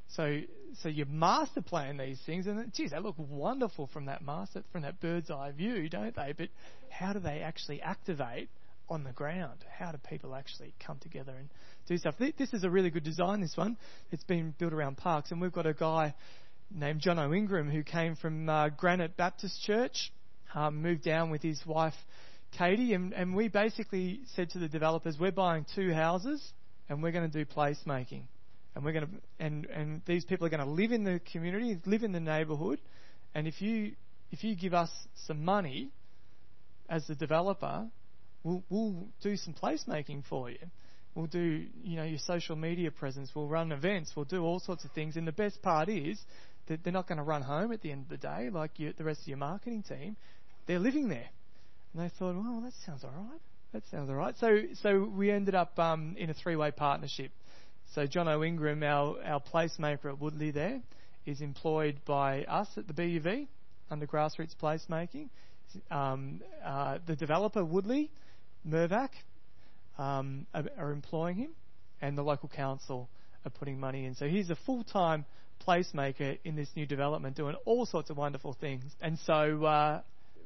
So 0.08 0.40
so 0.82 0.88
you 0.88 1.04
master 1.06 1.62
plan 1.62 1.96
these 1.96 2.20
things, 2.26 2.46
and 2.46 2.72
geez, 2.72 2.90
they 2.90 2.98
look 2.98 3.16
wonderful 3.18 3.88
from 3.92 4.06
that 4.06 4.22
master 4.22 4.62
from 4.72 4.82
that 4.82 5.00
bird's 5.00 5.30
eye 5.30 5.52
view, 5.52 5.88
don't 5.88 6.14
they? 6.14 6.34
But 6.36 6.48
how 6.90 7.12
do 7.12 7.20
they 7.20 7.40
actually 7.40 7.80
activate 7.82 8.48
on 8.88 9.04
the 9.04 9.12
ground? 9.12 9.64
How 9.78 9.92
do 9.92 9.98
people 9.98 10.34
actually 10.34 10.74
come 10.84 10.98
together 10.98 11.32
and 11.36 11.48
do 11.86 11.96
stuff? 11.96 12.14
This 12.18 12.52
is 12.52 12.64
a 12.64 12.70
really 12.70 12.90
good 12.90 13.04
design. 13.04 13.40
This 13.40 13.56
one, 13.56 13.76
it's 14.12 14.24
been 14.24 14.54
built 14.58 14.72
around 14.72 14.96
parks, 14.96 15.30
and 15.30 15.40
we've 15.40 15.52
got 15.52 15.66
a 15.66 15.74
guy 15.74 16.14
named 16.70 17.00
Jono 17.00 17.36
Ingram 17.36 17.70
who 17.70 17.82
came 17.82 18.16
from 18.16 18.48
uh, 18.48 18.68
Granite 18.70 19.16
Baptist 19.16 19.62
Church 19.62 20.12
um, 20.54 20.82
moved 20.82 21.02
down 21.02 21.30
with 21.30 21.42
his 21.42 21.60
wife 21.66 21.94
Katie, 22.56 22.94
and, 22.94 23.12
and 23.12 23.34
we 23.34 23.48
basically 23.48 24.20
said 24.34 24.50
to 24.50 24.58
the 24.58 24.68
developers, 24.68 25.16
we're 25.18 25.32
buying 25.32 25.66
two 25.74 25.92
houses 25.92 26.52
and 26.88 27.02
we're 27.02 27.12
going 27.12 27.28
to 27.28 27.44
do 27.44 27.50
placemaking. 27.50 28.22
And 28.74 28.84
we're 28.84 28.92
going 28.92 29.06
to, 29.06 29.12
and, 29.38 29.66
and 29.66 30.02
these 30.06 30.24
people 30.24 30.46
are 30.46 30.50
going 30.50 30.64
to 30.64 30.70
live 30.70 30.90
in 30.90 31.04
the 31.04 31.20
community, 31.32 31.78
live 31.86 32.02
in 32.02 32.12
the 32.12 32.20
neighbourhood, 32.20 32.80
and 33.34 33.46
if 33.46 33.60
you 33.62 33.92
if 34.32 34.42
you 34.42 34.56
give 34.56 34.74
us 34.74 34.90
some 35.26 35.44
money 35.44 35.90
as 36.88 37.06
the 37.06 37.14
developer, 37.14 37.86
we'll 38.42 38.64
we'll 38.68 39.06
do 39.22 39.36
some 39.36 39.54
placemaking 39.54 40.24
for 40.28 40.50
you. 40.50 40.58
We'll 41.14 41.26
do 41.26 41.66
you 41.84 41.96
know 41.96 42.04
your 42.04 42.18
social 42.18 42.56
media 42.56 42.90
presence. 42.90 43.30
We'll 43.34 43.48
run 43.48 43.70
events. 43.70 44.12
We'll 44.16 44.24
do 44.24 44.42
all 44.42 44.58
sorts 44.58 44.84
of 44.84 44.90
things. 44.90 45.16
And 45.16 45.26
the 45.26 45.32
best 45.32 45.62
part 45.62 45.88
is 45.88 46.20
that 46.66 46.82
they're 46.82 46.92
not 46.92 47.06
going 47.06 47.18
to 47.18 47.24
run 47.24 47.42
home 47.42 47.72
at 47.72 47.82
the 47.82 47.92
end 47.92 48.04
of 48.04 48.08
the 48.08 48.16
day 48.16 48.50
like 48.50 48.78
you, 48.78 48.92
the 48.96 49.04
rest 49.04 49.20
of 49.22 49.28
your 49.28 49.36
marketing 49.36 49.84
team 49.84 50.16
they're 50.66 50.78
living 50.78 51.08
there. 51.08 51.28
And 51.92 52.02
they 52.02 52.08
thought, 52.18 52.34
well, 52.34 52.60
that 52.64 52.72
sounds 52.86 53.04
all 53.04 53.10
right. 53.10 53.40
That 53.72 53.82
sounds 53.90 54.08
all 54.08 54.16
right. 54.16 54.34
So, 54.38 54.62
so 54.82 55.04
we 55.04 55.30
ended 55.30 55.54
up 55.54 55.78
um, 55.78 56.16
in 56.18 56.30
a 56.30 56.34
three-way 56.34 56.70
partnership. 56.70 57.32
So 57.92 58.06
Jono 58.06 58.46
Ingram, 58.46 58.82
our, 58.82 59.16
our 59.24 59.40
placemaker 59.40 60.06
at 60.06 60.20
Woodlea 60.20 60.52
there, 60.52 60.80
is 61.26 61.40
employed 61.40 62.00
by 62.04 62.44
us 62.44 62.68
at 62.76 62.86
the 62.86 62.92
BUV 62.92 63.46
under 63.90 64.06
grassroots 64.06 64.54
placemaking. 64.60 65.28
Um, 65.90 66.40
uh, 66.64 66.98
the 67.06 67.16
developer, 67.16 67.64
Woodlea, 67.64 68.08
Mirvac, 68.68 69.10
um, 69.98 70.46
are, 70.54 70.64
are, 70.78 70.92
employing 70.92 71.36
him, 71.36 71.50
and 72.00 72.16
the 72.16 72.22
local 72.22 72.48
council 72.48 73.08
are 73.44 73.50
putting 73.50 73.78
money 73.78 74.06
in. 74.06 74.14
So 74.14 74.26
he's 74.26 74.50
a 74.50 74.56
full-time 74.66 75.24
placemaker 75.66 76.38
in 76.44 76.56
this 76.56 76.68
new 76.76 76.86
development, 76.86 77.36
doing 77.36 77.56
all 77.64 77.86
sorts 77.86 78.10
of 78.10 78.16
wonderful 78.16 78.56
things. 78.60 78.84
And 79.00 79.18
so 79.20 79.64
uh, 79.64 80.02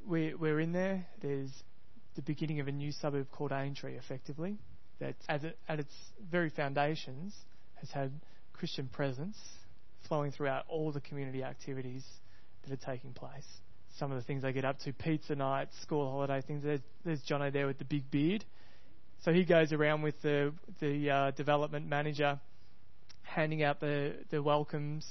we're, 0.07 0.37
we're 0.37 0.61
in 0.61 0.72
there. 0.72 1.07
There's 1.20 1.51
the 2.16 2.22
beginning 2.22 2.61
of 2.61 2.68
a 2.68 2.72
new 2.72 2.92
suburb 2.92 3.31
called 3.31 3.53
Aintree, 3.53 3.96
effectively, 3.96 4.59
that 5.01 5.15
at, 5.29 5.43
at 5.69 5.81
its 5.81 5.93
very 6.31 6.51
foundations 6.51 7.35
has 7.77 7.91
had 7.91 8.13
Christian 8.53 8.89
presence 8.89 9.37
flowing 10.09 10.33
throughout 10.33 10.65
all 10.69 10.93
the 10.93 11.01
community 11.01 11.43
activities 11.43 12.05
that 12.67 12.73
are 12.73 12.93
taking 12.93 13.13
place. 13.13 13.47
Some 13.99 14.11
of 14.13 14.19
the 14.19 14.25
things 14.25 14.43
they 14.43 14.53
get 14.53 14.65
up 14.65 14.79
to, 14.81 14.93
pizza 14.93 15.35
nights, 15.35 15.75
school 15.83 16.11
holiday 16.11 16.41
things. 16.47 16.63
There's, 16.63 16.81
there's 17.05 17.21
Jono 17.29 17.53
there 17.53 17.67
with 17.67 17.79
the 17.79 17.85
big 17.85 18.11
beard. 18.11 18.45
So 19.25 19.33
he 19.33 19.45
goes 19.45 19.73
around 19.73 20.03
with 20.03 20.21
the 20.23 20.53
the 20.81 21.11
uh, 21.11 21.31
development 21.33 21.89
manager, 21.89 22.39
handing 23.23 23.65
out 23.65 23.81
the 23.81 24.15
the 24.31 24.41
welcomes, 24.41 25.05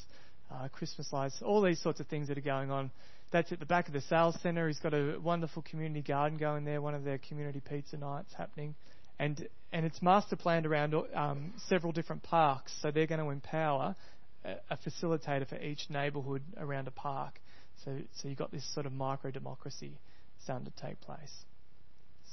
uh, 0.49 0.69
Christmas 0.69 1.11
lights, 1.11 1.41
all 1.41 1.61
these 1.61 1.81
sorts 1.81 1.99
of 1.99 2.07
things 2.07 2.29
that 2.29 2.37
are 2.37 2.41
going 2.41 2.71
on 2.71 2.91
that's 3.31 3.51
at 3.51 3.59
the 3.59 3.65
back 3.65 3.87
of 3.87 3.93
the 3.93 4.01
sales 4.01 4.37
centre. 4.41 4.67
He's 4.67 4.79
got 4.79 4.93
a 4.93 5.17
wonderful 5.21 5.61
community 5.61 6.01
garden 6.01 6.37
going 6.37 6.63
there, 6.63 6.81
one 6.81 6.95
of 6.95 7.03
their 7.03 7.17
community 7.17 7.61
pizza 7.67 7.97
nights 7.97 8.33
happening. 8.37 8.75
And, 9.19 9.47
and 9.71 9.85
it's 9.85 10.01
master 10.01 10.35
planned 10.35 10.65
around 10.65 10.93
um, 11.15 11.53
several 11.67 11.91
different 11.91 12.23
parks, 12.23 12.71
so 12.81 12.91
they're 12.91 13.07
going 13.07 13.21
to 13.21 13.29
empower 13.29 13.95
a, 14.45 14.55
a 14.69 14.77
facilitator 14.77 15.47
for 15.47 15.59
each 15.59 15.89
neighbourhood 15.89 16.43
around 16.57 16.87
a 16.87 16.91
park. 16.91 17.39
So, 17.83 17.97
so 18.15 18.27
you've 18.27 18.37
got 18.37 18.51
this 18.51 18.65
sort 18.73 18.85
of 18.85 18.93
micro 18.93 19.31
democracy 19.31 19.99
starting 20.43 20.65
to 20.65 20.81
take 20.81 20.99
place. 21.01 21.33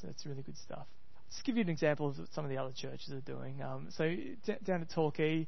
So 0.01 0.09
it's 0.09 0.27
really 0.27 0.43
good 0.43 0.59
stuff. 0.59 0.87
I'll 1.17 1.23
Just 1.31 1.45
give 1.45 1.57
you 1.57 1.63
an 1.63 1.69
example 1.69 2.09
of 2.09 2.19
what 2.19 2.29
some 2.35 2.45
of 2.45 2.51
the 2.51 2.59
other 2.59 2.73
churches 2.77 3.11
are 3.11 3.21
doing. 3.21 3.63
Um, 3.63 3.89
so 3.97 4.09
d- 4.09 4.57
down 4.65 4.83
at 4.83 4.91
Torquay, 4.91 5.47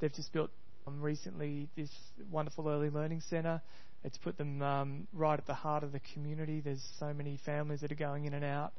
they've 0.00 0.12
just 0.12 0.32
built 0.32 0.50
um, 0.86 1.00
recently 1.02 1.68
this 1.76 1.90
wonderful 2.30 2.68
early 2.68 2.90
learning 2.90 3.22
centre. 3.28 3.60
It's 4.04 4.16
put 4.16 4.38
them 4.38 4.62
um, 4.62 5.06
right 5.12 5.38
at 5.38 5.46
the 5.46 5.54
heart 5.54 5.82
of 5.82 5.92
the 5.92 6.00
community. 6.14 6.60
There's 6.60 6.82
so 6.98 7.12
many 7.12 7.38
families 7.44 7.80
that 7.80 7.92
are 7.92 7.96
going 7.96 8.24
in 8.24 8.34
and 8.34 8.44
out. 8.44 8.72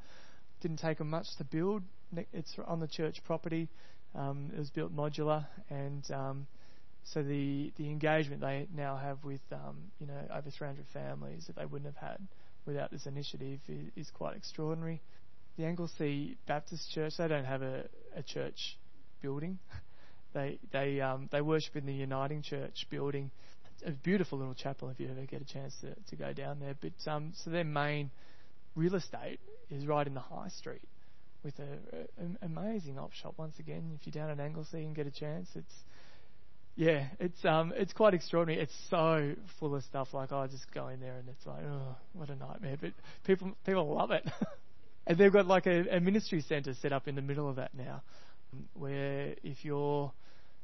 Didn't 0.61 0.79
take 0.79 0.97
them 0.97 1.09
much 1.09 1.27
to 1.37 1.43
build. 1.43 1.83
It's 2.33 2.55
on 2.65 2.79
the 2.79 2.87
church 2.87 3.23
property. 3.23 3.69
Um, 4.15 4.49
it 4.53 4.59
was 4.59 4.71
built 4.71 4.95
modular, 4.95 5.45
and 5.69 6.09
um, 6.11 6.47
so 7.03 7.21
the 7.21 7.71
the 7.77 7.89
engagement 7.89 8.41
they 8.41 8.67
now 8.75 8.97
have 8.97 9.23
with 9.23 9.41
um, 9.51 9.77
you 9.99 10.07
know 10.07 10.19
over 10.33 10.49
300 10.49 10.85
families 10.91 11.45
that 11.47 11.55
they 11.55 11.65
wouldn't 11.65 11.93
have 11.93 12.09
had 12.09 12.19
without 12.65 12.91
this 12.91 13.05
initiative 13.05 13.59
is, 13.67 13.91
is 13.95 14.11
quite 14.11 14.35
extraordinary. 14.35 15.01
The 15.57 15.65
Anglesea 15.65 16.37
Baptist 16.47 16.91
Church, 16.91 17.13
they 17.17 17.27
don't 17.27 17.45
have 17.45 17.61
a, 17.61 17.83
a 18.15 18.23
church 18.23 18.77
building. 19.21 19.59
they 20.33 20.57
they 20.71 21.01
um, 21.01 21.29
they 21.31 21.41
worship 21.41 21.75
in 21.75 21.85
the 21.85 21.93
Uniting 21.93 22.41
Church 22.41 22.87
building. 22.89 23.29
It's 23.73 23.83
a 23.87 23.91
beautiful 23.91 24.39
little 24.39 24.55
chapel 24.55 24.89
if 24.89 24.99
you 24.99 25.07
ever 25.09 25.25
get 25.27 25.41
a 25.41 25.45
chance 25.45 25.75
to, 25.81 25.93
to 26.09 26.15
go 26.15 26.33
down 26.33 26.59
there. 26.59 26.75
But 26.81 27.11
um, 27.11 27.33
so 27.35 27.51
their 27.51 27.63
main 27.63 28.09
real 28.75 28.95
estate 28.95 29.39
is 29.69 29.85
right 29.85 30.07
in 30.07 30.15
the 30.15 30.19
high 30.19 30.49
street 30.49 30.81
with 31.43 31.57
an 32.17 32.37
amazing 32.41 32.99
op 32.99 33.13
shop. 33.13 33.35
Once 33.37 33.57
again, 33.59 33.97
if 33.99 34.05
you're 34.05 34.23
down 34.23 34.29
at 34.29 34.43
Anglesea 34.43 34.83
and 34.83 34.95
get 34.95 35.07
a 35.07 35.11
chance, 35.11 35.47
it's 35.55 35.73
yeah, 36.75 37.07
it's 37.19 37.43
um, 37.43 37.73
it's 37.75 37.91
quite 37.91 38.13
extraordinary. 38.13 38.63
It's 38.63 38.73
so 38.89 39.33
full 39.59 39.75
of 39.75 39.83
stuff. 39.83 40.13
Like 40.13 40.31
I 40.31 40.47
just 40.47 40.71
go 40.73 40.87
in 40.87 41.01
there 41.01 41.17
and 41.17 41.27
it's 41.27 41.45
like, 41.45 41.63
oh, 41.65 41.95
what 42.13 42.29
a 42.29 42.35
nightmare. 42.35 42.77
But 42.79 42.91
people 43.25 43.51
people 43.65 43.93
love 43.93 44.11
it, 44.11 44.25
and 45.07 45.17
they've 45.17 45.31
got 45.31 45.45
like 45.45 45.65
a, 45.67 45.97
a 45.97 45.99
ministry 45.99 46.41
centre 46.41 46.73
set 46.81 46.93
up 46.93 47.07
in 47.07 47.15
the 47.15 47.21
middle 47.21 47.49
of 47.49 47.57
that 47.57 47.73
now, 47.73 48.01
where 48.75 49.35
if 49.43 49.65
you're 49.65 50.11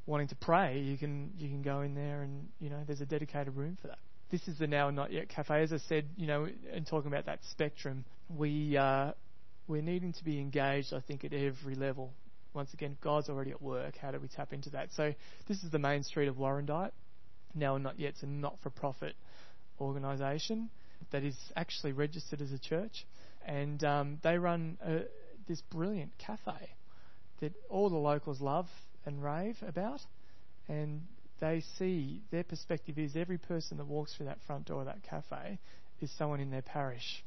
wanting 0.06 0.28
to 0.30 0.36
pray, 0.36 0.80
you 0.80 0.98
can 0.98 1.32
you 1.38 1.50
can 1.50 1.62
go 1.62 1.82
in 1.82 1.96
there 1.96 2.22
and 2.22 2.48
you 2.60 2.70
know 2.70 2.82
there's 2.88 3.02
a 3.02 3.06
dedicated 3.06 3.56
room 3.56 3.78
for 3.82 3.88
that. 3.88 4.00
This 4.32 4.48
is 4.48 4.58
the 4.58 4.68
now 4.68 4.88
and 4.88 4.96
not 4.96 5.12
yet 5.12 5.30
cafe. 5.30 5.64
As 5.64 5.74
I 5.74 5.78
said, 5.78 6.06
you 6.16 6.28
know, 6.28 6.48
in 6.74 6.86
talking 6.86 7.12
about 7.12 7.26
that 7.26 7.40
spectrum, 7.52 8.06
we 8.30 8.78
uh, 8.78 9.12
we're 9.68 9.82
needing 9.82 10.14
to 10.14 10.24
be 10.24 10.40
engaged. 10.40 10.94
I 10.94 11.02
think 11.02 11.24
at 11.24 11.34
every 11.34 11.76
level 11.76 12.14
once 12.56 12.74
again, 12.74 12.98
God's 13.02 13.30
already 13.30 13.52
at 13.52 13.62
work. 13.62 13.98
How 13.98 14.12
do 14.12 14.20
we 14.20 14.30
tap 14.30 14.54
into 14.54 14.70
that? 14.72 14.90
So 14.96 15.14
this 15.48 15.62
is 15.64 15.70
the 15.72 15.80
main 15.80 16.04
street 16.04 16.28
of 16.28 16.38
Warrandyte. 16.38 16.92
Now, 17.54 17.78
not 17.78 18.00
yet, 18.00 18.12
it's 18.12 18.24
a 18.24 18.28
not-for-profit 18.28 19.14
organisation 19.80 20.70
that 21.12 21.24
is 21.24 21.36
actually 21.56 21.92
registered 21.92 22.42
as 22.42 22.52
a 22.52 22.58
church, 22.58 23.06
and 23.46 23.84
um, 23.84 24.20
they 24.24 24.38
run 24.38 24.78
a, 24.82 25.02
this 25.48 25.62
brilliant 25.70 26.12
cafe 26.18 26.70
that 27.42 27.54
all 27.70 27.90
the 27.90 27.96
locals 27.96 28.42
love 28.42 28.68
and 29.06 29.22
rave 29.24 29.58
about, 29.68 30.00
and 30.68 31.02
they 31.40 31.62
see 31.78 32.22
their 32.32 32.44
perspective 32.44 32.98
is 32.98 33.16
every 33.16 33.38
person 33.38 33.78
that 33.78 33.86
walks 33.86 34.16
through 34.16 34.28
that 34.28 34.40
front 34.48 34.66
door 34.66 34.80
of 34.80 34.86
that 34.86 35.04
cafe 35.04 35.60
is 36.02 36.10
someone 36.18 36.40
in 36.40 36.50
their 36.50 36.62
parish, 36.62 37.24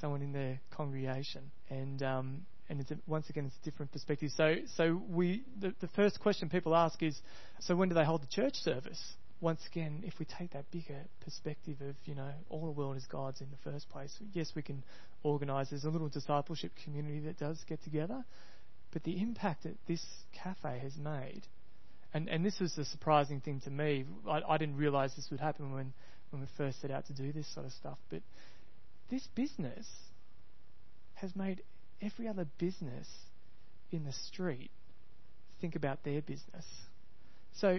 someone 0.00 0.22
in 0.22 0.32
their 0.32 0.60
congregation, 0.70 1.50
and 1.70 2.02
um, 2.02 2.46
and 2.68 2.80
it's 2.80 2.90
a, 2.90 2.98
once 3.06 3.28
again 3.30 3.46
it's 3.46 3.56
a 3.62 3.64
different 3.64 3.92
perspective. 3.92 4.30
So, 4.36 4.56
so 4.76 5.00
we 5.08 5.42
the, 5.60 5.74
the 5.80 5.88
first 5.88 6.20
question 6.20 6.48
people 6.48 6.74
ask 6.74 7.02
is, 7.02 7.18
so 7.60 7.76
when 7.76 7.88
do 7.88 7.94
they 7.94 8.04
hold 8.04 8.22
the 8.22 8.28
church 8.28 8.54
service? 8.56 9.00
Once 9.40 9.60
again, 9.70 10.02
if 10.06 10.14
we 10.18 10.24
take 10.24 10.52
that 10.52 10.70
bigger 10.70 10.98
perspective 11.22 11.76
of 11.82 11.94
you 12.04 12.14
know 12.14 12.30
all 12.48 12.64
the 12.64 12.72
world 12.72 12.96
is 12.96 13.04
God's 13.10 13.40
in 13.40 13.48
the 13.50 13.70
first 13.70 13.88
place, 13.90 14.14
yes, 14.32 14.52
we 14.54 14.62
can 14.62 14.82
organise. 15.22 15.70
There's 15.70 15.84
a 15.84 15.90
little 15.90 16.08
discipleship 16.08 16.72
community 16.84 17.20
that 17.20 17.38
does 17.38 17.58
get 17.68 17.82
together, 17.84 18.24
but 18.92 19.04
the 19.04 19.20
impact 19.20 19.64
that 19.64 19.76
this 19.86 20.04
cafe 20.42 20.78
has 20.82 20.96
made, 20.96 21.42
and 22.14 22.28
and 22.28 22.44
this 22.44 22.58
was 22.60 22.76
a 22.78 22.84
surprising 22.84 23.40
thing 23.40 23.60
to 23.64 23.70
me. 23.70 24.06
I, 24.28 24.40
I 24.48 24.58
didn't 24.58 24.76
realise 24.76 25.12
this 25.14 25.28
would 25.30 25.40
happen 25.40 25.72
when 25.72 25.92
when 26.30 26.40
we 26.40 26.48
first 26.56 26.80
set 26.80 26.90
out 26.90 27.06
to 27.06 27.12
do 27.12 27.32
this 27.32 27.46
sort 27.54 27.66
of 27.66 27.72
stuff, 27.72 27.98
but 28.10 28.22
this 29.10 29.26
business 29.34 29.86
has 31.14 31.34
made 31.34 31.62
every 32.02 32.28
other 32.28 32.46
business 32.58 33.08
in 33.90 34.04
the 34.04 34.12
street 34.12 34.70
think 35.60 35.76
about 35.76 36.04
their 36.04 36.20
business. 36.20 36.66
So 37.54 37.78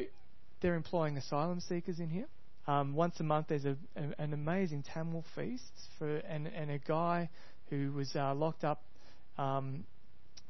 they're 0.61 0.75
employing 0.75 1.17
asylum 1.17 1.59
seekers 1.59 1.99
in 1.99 2.09
here. 2.09 2.25
Um, 2.67 2.95
once 2.95 3.19
a 3.19 3.23
month, 3.23 3.47
there's 3.49 3.65
a, 3.65 3.77
a, 3.95 4.21
an 4.21 4.33
amazing 4.33 4.83
Tamil 4.93 5.23
feast 5.35 5.63
for 5.97 6.17
and, 6.17 6.47
and 6.47 6.71
a 6.71 6.79
guy 6.79 7.29
who 7.69 7.91
was 7.93 8.15
uh, 8.15 8.33
locked 8.33 8.63
up 8.63 8.81
um, 9.37 9.85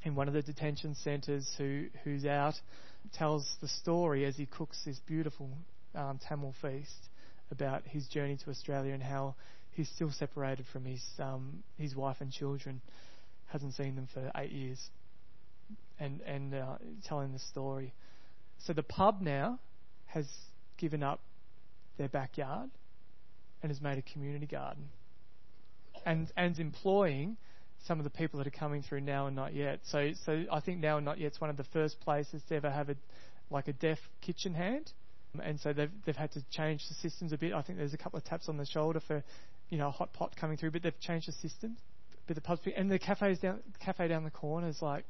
in 0.04 0.16
one 0.16 0.28
of 0.28 0.34
the 0.34 0.42
detention 0.42 0.96
centres 0.96 1.48
who 1.58 1.86
who's 2.04 2.26
out 2.26 2.56
tells 3.14 3.46
the 3.62 3.68
story 3.68 4.26
as 4.26 4.36
he 4.36 4.46
cooks 4.46 4.82
this 4.86 5.00
beautiful 5.06 5.50
um, 5.94 6.20
Tamil 6.28 6.56
feast 6.62 7.10
about 7.52 7.84
his 7.86 8.08
journey 8.08 8.38
to 8.44 8.50
Australia 8.50 8.94
and 8.94 9.04
how 9.04 9.36
he's 9.78 9.90
still 9.90 10.12
separated 10.12 10.66
from 10.74 10.84
his 10.84 11.04
um, 11.20 11.64
his 11.78 11.96
wife 11.96 12.18
and 12.20 12.32
children 12.32 12.82
hasn't 13.46 13.76
seen 13.76 13.96
them 13.96 14.08
for 14.14 14.32
eight 14.36 14.52
years, 14.52 14.90
and 16.00 16.20
and 16.22 16.54
uh, 16.54 16.78
telling 17.08 17.32
the 17.32 17.40
story. 17.40 17.94
So 18.66 18.74
the 18.74 18.84
pub 18.84 19.22
now 19.22 19.60
has 20.08 20.28
given 20.78 21.04
up 21.04 21.22
their 21.98 22.10
backyard 22.10 22.70
and 23.62 23.72
has 23.72 23.80
made 23.80 23.98
a 23.98 24.02
community 24.02 24.48
garden, 24.48 24.90
and 26.06 26.32
and 26.36 26.60
employing 26.60 27.38
some 27.86 28.00
of 28.00 28.04
the 28.04 28.10
people 28.10 28.40
that 28.40 28.48
are 28.48 28.60
coming 28.60 28.82
through 28.82 29.02
now 29.02 29.28
and 29.28 29.36
not 29.36 29.54
yet. 29.54 29.80
So 29.84 30.12
so 30.26 30.44
I 30.52 30.60
think 30.60 30.80
now 30.80 30.98
and 30.98 31.06
not 31.06 31.20
yet 31.20 31.34
is 31.34 31.40
one 31.40 31.52
of 31.52 31.58
the 31.58 31.66
first 31.66 32.00
places 32.02 32.42
to 32.50 32.56
ever 32.56 32.70
have 32.70 32.90
a 32.90 32.96
like 33.50 33.68
a 33.68 33.74
deaf 33.74 34.00
kitchen 34.22 34.56
hand. 34.56 34.92
And 35.42 35.60
so 35.60 35.72
they've 35.72 35.92
they've 36.06 36.16
had 36.16 36.32
to 36.32 36.42
change 36.52 36.88
the 36.88 36.96
systems 36.96 37.32
a 37.32 37.38
bit. 37.38 37.54
I 37.54 37.62
think 37.62 37.78
there's 37.78 37.94
a 37.94 37.98
couple 37.98 38.18
of 38.18 38.26
taps 38.26 38.50
on 38.50 38.58
the 38.58 38.66
shoulder 38.66 39.00
for, 39.06 39.24
you 39.70 39.78
know, 39.78 39.88
a 39.88 39.92
hot 39.92 40.14
pot 40.14 40.36
coming 40.36 40.58
through, 40.58 40.72
but 40.72 40.84
they've 40.84 41.00
changed 41.00 41.28
the 41.28 41.34
system. 41.34 41.78
but 42.26 42.36
the 42.36 42.42
pubs 42.42 42.62
and 42.76 42.90
the 42.90 43.00
cafes 43.00 43.40
down 43.40 43.60
cafe 43.80 44.08
down 44.08 44.24
the 44.24 44.32
corner 44.32 44.68
is 44.68 44.82
like, 44.82 45.06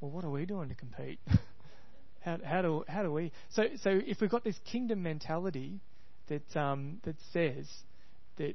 well, 0.00 0.10
what 0.10 0.24
are 0.24 0.30
we 0.30 0.46
doing 0.46 0.68
to 0.68 0.74
compete? 0.74 1.18
how, 2.20 2.38
how 2.44 2.62
do 2.62 2.84
how 2.88 3.02
do 3.02 3.12
we? 3.12 3.32
So 3.50 3.64
so 3.82 3.90
if 3.90 4.20
we've 4.20 4.30
got 4.30 4.44
this 4.44 4.58
kingdom 4.70 5.02
mentality 5.02 5.80
that 6.28 6.56
um, 6.56 7.00
that 7.04 7.16
says 7.32 7.66
that 8.36 8.54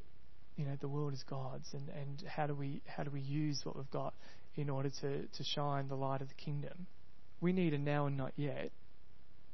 you 0.55 0.65
know 0.65 0.77
the 0.79 0.87
world 0.87 1.13
is 1.13 1.23
God's 1.29 1.67
and, 1.73 1.89
and 1.89 2.23
how 2.27 2.47
do 2.47 2.55
we 2.55 2.81
how 2.85 3.03
do 3.03 3.11
we 3.11 3.21
use 3.21 3.61
what 3.63 3.75
we've 3.75 3.91
got 3.91 4.13
in 4.55 4.69
order 4.69 4.89
to, 5.01 5.23
to 5.27 5.43
shine 5.43 5.89
the 5.89 5.95
light 5.95 6.21
of 6.21 6.29
the 6.29 6.35
kingdom? 6.35 6.87
We 7.41 7.51
need 7.51 7.73
a 7.73 7.77
now 7.77 8.07
and 8.07 8.15
not 8.15 8.31
yet 8.37 8.71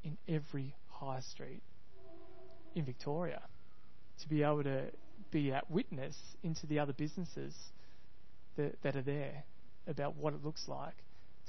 in 0.04 0.18
every 0.28 0.76
high 0.90 1.22
street 1.22 1.64
in 2.76 2.86
Victoria 2.86 3.42
to 4.22 4.30
be 4.30 4.44
able 4.44 4.64
to 4.64 4.86
be 5.32 5.50
that 5.50 5.64
uh, 5.64 5.68
witness 5.70 6.16
into 6.44 6.68
the 6.68 6.80
other 6.80 6.94
businesses 6.94 7.54
that, 8.58 8.82
that 8.84 8.96
are 8.96 9.02
there 9.02 9.44
about 9.88 10.16
what 10.16 10.34
it 10.34 10.44
looks 10.44 10.68
like 10.68 10.96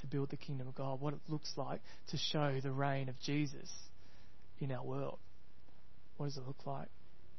to 0.01 0.07
build 0.07 0.29
the 0.29 0.37
kingdom 0.37 0.67
of 0.67 0.75
God, 0.75 0.99
what 0.99 1.13
it 1.13 1.19
looks 1.29 1.53
like 1.55 1.81
to 2.09 2.17
show 2.17 2.59
the 2.61 2.71
reign 2.71 3.09
of 3.09 3.19
Jesus 3.21 3.69
in 4.59 4.71
our 4.71 4.83
world. 4.83 5.19
What 6.17 6.27
does 6.27 6.37
it 6.37 6.47
look 6.47 6.65
like? 6.65 6.87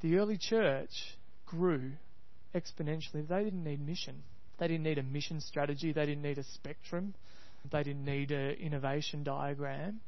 The 0.01 0.17
early 0.19 0.39
church 0.39 1.17
grew 1.47 1.93
exponentially. 2.55 3.27
They 3.27 3.45
didn't 3.45 3.65
need 3.65 3.85
mission. 3.85 4.23
They 4.59 4.69
didn't 4.69 4.85
need 4.85 4.99
a 4.99 5.03
mission 5.03 5.41
strategy. 5.41 5.93
They 5.93 6.07
didn't 6.07 6.23
need 6.23 6.39
a 6.39 6.45
spectrum. 6.45 7.15
They 7.71 7.83
didn't 7.83 8.05
need 8.05 8.31
an 8.31 8.53
innovation 8.53 9.25
diagram. 9.25 10.01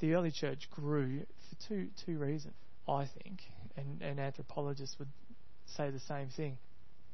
The 0.00 0.14
early 0.14 0.30
church 0.30 0.68
grew 0.70 1.20
for 1.48 1.68
two 1.68 1.88
two 2.06 2.18
reasons, 2.18 2.54
I 2.88 3.06
think, 3.22 3.40
and, 3.76 4.00
and 4.00 4.18
anthropologists 4.18 4.98
would 4.98 5.08
say 5.76 5.90
the 5.90 6.00
same 6.00 6.28
thing. 6.28 6.58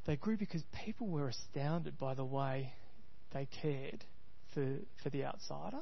They 0.06 0.16
grew 0.16 0.36
because 0.36 0.62
people 0.84 1.08
were 1.08 1.28
astounded 1.28 1.98
by 1.98 2.14
the 2.14 2.24
way 2.24 2.72
they 3.32 3.48
cared 3.62 4.04
for 4.54 4.76
for 5.02 5.10
the 5.10 5.24
outsider. 5.24 5.80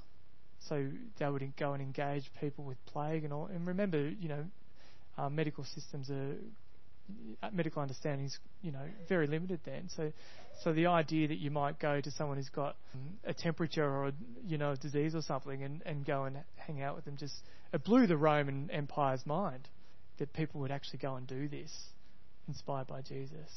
So 0.69 0.89
they 1.19 1.29
would 1.29 1.57
go 1.59 1.75
and 1.75 1.83
engage 1.83 2.31
people 2.41 2.65
with 2.65 2.79
plague 2.87 3.25
and 3.25 3.33
all. 3.33 3.47
And 3.47 3.67
remember, 3.67 4.09
you 4.09 4.29
know, 4.29 5.29
medical 5.31 5.65
systems 5.65 6.09
are 6.09 6.37
uh, 7.43 7.51
medical 7.53 7.83
understanding 7.83 8.27
is 8.27 8.39
you 8.63 8.73
know 8.73 8.85
very 9.09 9.27
limited 9.27 9.61
then. 9.65 9.89
So 9.95 10.11
so 10.63 10.73
the 10.73 10.87
idea 10.87 11.29
that 11.29 11.39
you 11.39 11.51
might 11.51 11.79
go 11.79 12.01
to 12.01 12.11
someone 12.11 12.39
who's 12.39 12.49
got 12.49 12.77
um, 12.95 13.19
a 13.25 13.35
temperature 13.35 13.85
or 13.85 14.09
a, 14.09 14.13
you 14.47 14.57
know 14.57 14.73
a 14.73 14.77
disease 14.77 15.15
or 15.15 15.21
something 15.21 15.63
and, 15.63 15.83
and 15.85 16.07
go 16.07 16.25
and 16.25 16.39
hang 16.57 16.81
out 16.81 16.97
with 16.97 17.05
them 17.05 17.17
just 17.19 17.35
it 17.75 17.85
blew 17.85 18.07
the 18.07 18.17
Roman 18.17 18.71
Empire's 18.71 19.27
mind 19.27 19.69
that 20.19 20.33
people 20.33 20.61
would 20.61 20.71
actually 20.71 21.01
go 21.01 21.17
and 21.17 21.27
do 21.27 21.49
this, 21.49 21.71
inspired 22.49 22.87
by 22.87 23.01
Jesus. 23.03 23.51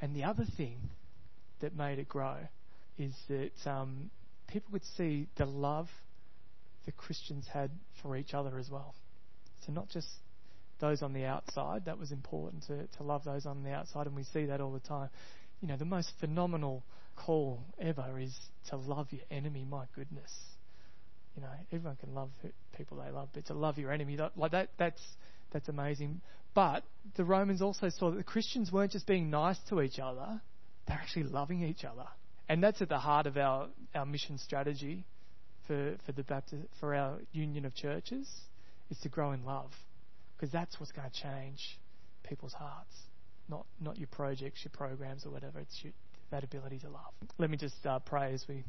And 0.00 0.14
the 0.14 0.24
other 0.24 0.44
thing 0.56 0.78
that 1.60 1.76
made 1.76 1.98
it 1.98 2.08
grow 2.08 2.36
is 2.98 3.14
that 3.28 3.70
um, 3.70 4.10
people 4.48 4.72
would 4.72 4.84
see 4.96 5.28
the 5.36 5.46
love 5.46 5.88
the 6.84 6.92
Christians 6.92 7.46
had 7.52 7.70
for 8.02 8.16
each 8.16 8.34
other 8.34 8.58
as 8.58 8.68
well. 8.70 8.94
So 9.64 9.72
not 9.72 9.88
just 9.88 10.08
those 10.80 11.02
on 11.02 11.12
the 11.12 11.24
outside, 11.24 11.84
that 11.84 11.98
was 11.98 12.10
important 12.10 12.64
to, 12.66 12.86
to 12.98 13.02
love 13.02 13.24
those 13.24 13.46
on 13.46 13.62
the 13.62 13.70
outside, 13.70 14.06
and 14.06 14.16
we 14.16 14.24
see 14.24 14.46
that 14.46 14.60
all 14.60 14.72
the 14.72 14.80
time. 14.80 15.08
You 15.60 15.68
know, 15.68 15.76
the 15.76 15.84
most 15.84 16.10
phenomenal 16.18 16.82
call 17.14 17.60
ever 17.80 18.18
is 18.18 18.34
to 18.70 18.76
love 18.76 19.06
your 19.12 19.22
enemy. 19.30 19.64
My 19.68 19.84
goodness. 19.94 20.32
You 21.36 21.42
know, 21.42 21.48
everyone 21.72 21.96
can 21.96 22.14
love 22.14 22.30
people 22.76 23.00
they 23.04 23.10
love, 23.12 23.28
but 23.32 23.46
to 23.46 23.54
love 23.54 23.78
your 23.78 23.92
enemy, 23.92 24.18
like 24.36 24.50
that, 24.50 24.70
that's 24.76 25.00
that's 25.52 25.68
amazing. 25.68 26.20
But 26.54 26.84
the 27.16 27.24
Romans 27.24 27.62
also 27.62 27.88
saw 27.88 28.10
that 28.10 28.16
the 28.16 28.24
Christians 28.24 28.70
weren't 28.70 28.92
just 28.92 29.06
being 29.06 29.30
nice 29.30 29.58
to 29.68 29.80
each 29.80 29.98
other, 29.98 30.40
they're 30.86 30.98
actually 31.00 31.24
loving 31.24 31.62
each 31.62 31.84
other. 31.84 32.06
And 32.48 32.62
that's 32.62 32.82
at 32.82 32.88
the 32.88 32.98
heart 32.98 33.26
of 33.26 33.36
our, 33.36 33.68
our 33.94 34.04
mission 34.04 34.36
strategy 34.38 35.04
for, 35.66 35.94
for, 36.04 36.12
the 36.12 36.22
Baptist, 36.22 36.64
for 36.80 36.94
our 36.94 37.18
union 37.32 37.64
of 37.64 37.74
churches, 37.74 38.28
is 38.90 38.98
to 38.98 39.08
grow 39.08 39.32
in 39.32 39.44
love. 39.44 39.70
Because 40.36 40.52
that's 40.52 40.78
what's 40.80 40.92
going 40.92 41.08
to 41.08 41.22
change 41.22 41.78
people's 42.24 42.52
hearts. 42.52 42.94
not 43.48 43.64
not 43.80 43.96
your 43.96 44.08
projects, 44.08 44.64
your 44.64 44.72
programs, 44.72 45.24
or 45.24 45.30
whatever. 45.30 45.60
It's 45.60 45.78
your, 45.82 45.92
that 46.30 46.44
ability 46.44 46.80
to 46.80 46.88
love. 46.88 47.12
Let 47.38 47.50
me 47.50 47.56
just 47.56 47.86
uh, 47.86 48.00
pray 48.00 48.32
as 48.34 48.44
we 48.48 48.64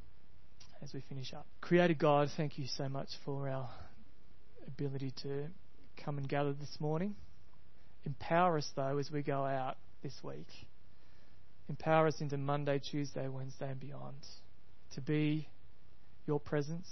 as 0.82 0.94
we 0.94 1.02
finish 1.10 1.34
up. 1.34 1.46
Creator 1.62 1.96
God, 1.96 2.30
thank 2.38 2.58
you 2.58 2.66
so 2.78 2.90
much 2.90 3.08
for 3.26 3.50
our 3.50 3.70
ability 4.68 5.14
to 5.24 5.48
come 6.04 6.18
and 6.18 6.28
gather 6.28 6.54
this 6.54 6.78
morning. 6.80 7.16
Empower 8.06 8.58
us 8.58 8.70
though 8.76 8.98
as 8.98 9.12
we 9.12 9.22
go 9.22 9.46
out 9.46 9.78
this 10.02 10.14
week. 10.24 10.48
Empower 11.70 12.08
us 12.08 12.20
into 12.20 12.38
Monday, 12.38 12.80
Tuesday, 12.80 13.28
Wednesday, 13.28 13.72
and 13.72 13.80
beyond 13.80 14.18
to 14.96 15.02
be 15.02 15.48
your 16.28 16.40
presence, 16.40 16.88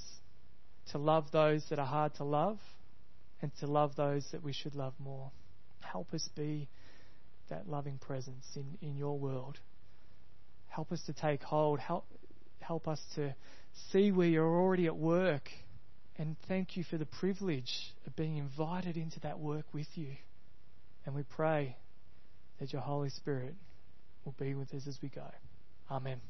to 0.92 0.98
love 0.98 1.26
those 1.32 1.64
that 1.70 1.80
are 1.80 1.86
hard 1.86 2.14
to 2.16 2.24
love, 2.24 2.60
and 3.42 3.52
to 3.60 3.68
love 3.68 3.96
those 3.96 4.26
that 4.32 4.44
we 4.44 4.54
should 4.54 4.76
love 4.76 4.94
more. 5.00 5.32
Help 5.82 6.14
us 6.14 6.28
be 6.36 6.68
that 7.50 7.68
loving 7.68 7.98
presence 7.98 8.46
in, 8.56 8.78
in 8.82 8.98
your 8.98 9.18
world. 9.18 9.60
Help 10.68 10.92
us 10.92 11.02
to 11.06 11.14
take 11.14 11.44
hold. 11.44 11.80
Help, 11.80 12.06
help 12.60 12.88
us 12.88 13.00
to 13.16 13.36
see 13.92 14.12
where 14.12 14.28
you're 14.28 14.46
already 14.46 14.86
at 14.86 14.96
work. 14.96 15.50
And 16.22 16.36
thank 16.48 16.78
you 16.78 16.84
for 16.84 17.00
the 17.00 17.08
privilege 17.08 17.96
of 18.06 18.16
being 18.16 18.38
invited 18.38 18.96
into 18.96 19.20
that 19.22 19.40
work 19.40 19.66
with 19.74 19.88
you. 19.96 20.10
And 21.04 21.16
we 21.16 21.24
pray 21.24 21.76
that 22.60 22.72
your 22.72 22.84
Holy 22.84 23.10
Spirit 23.10 23.56
will 24.24 24.36
be 24.38 24.54
with 24.54 24.72
us 24.76 24.86
as 24.86 25.00
we 25.02 25.10
go. 25.10 25.26
Amen. 25.90 26.22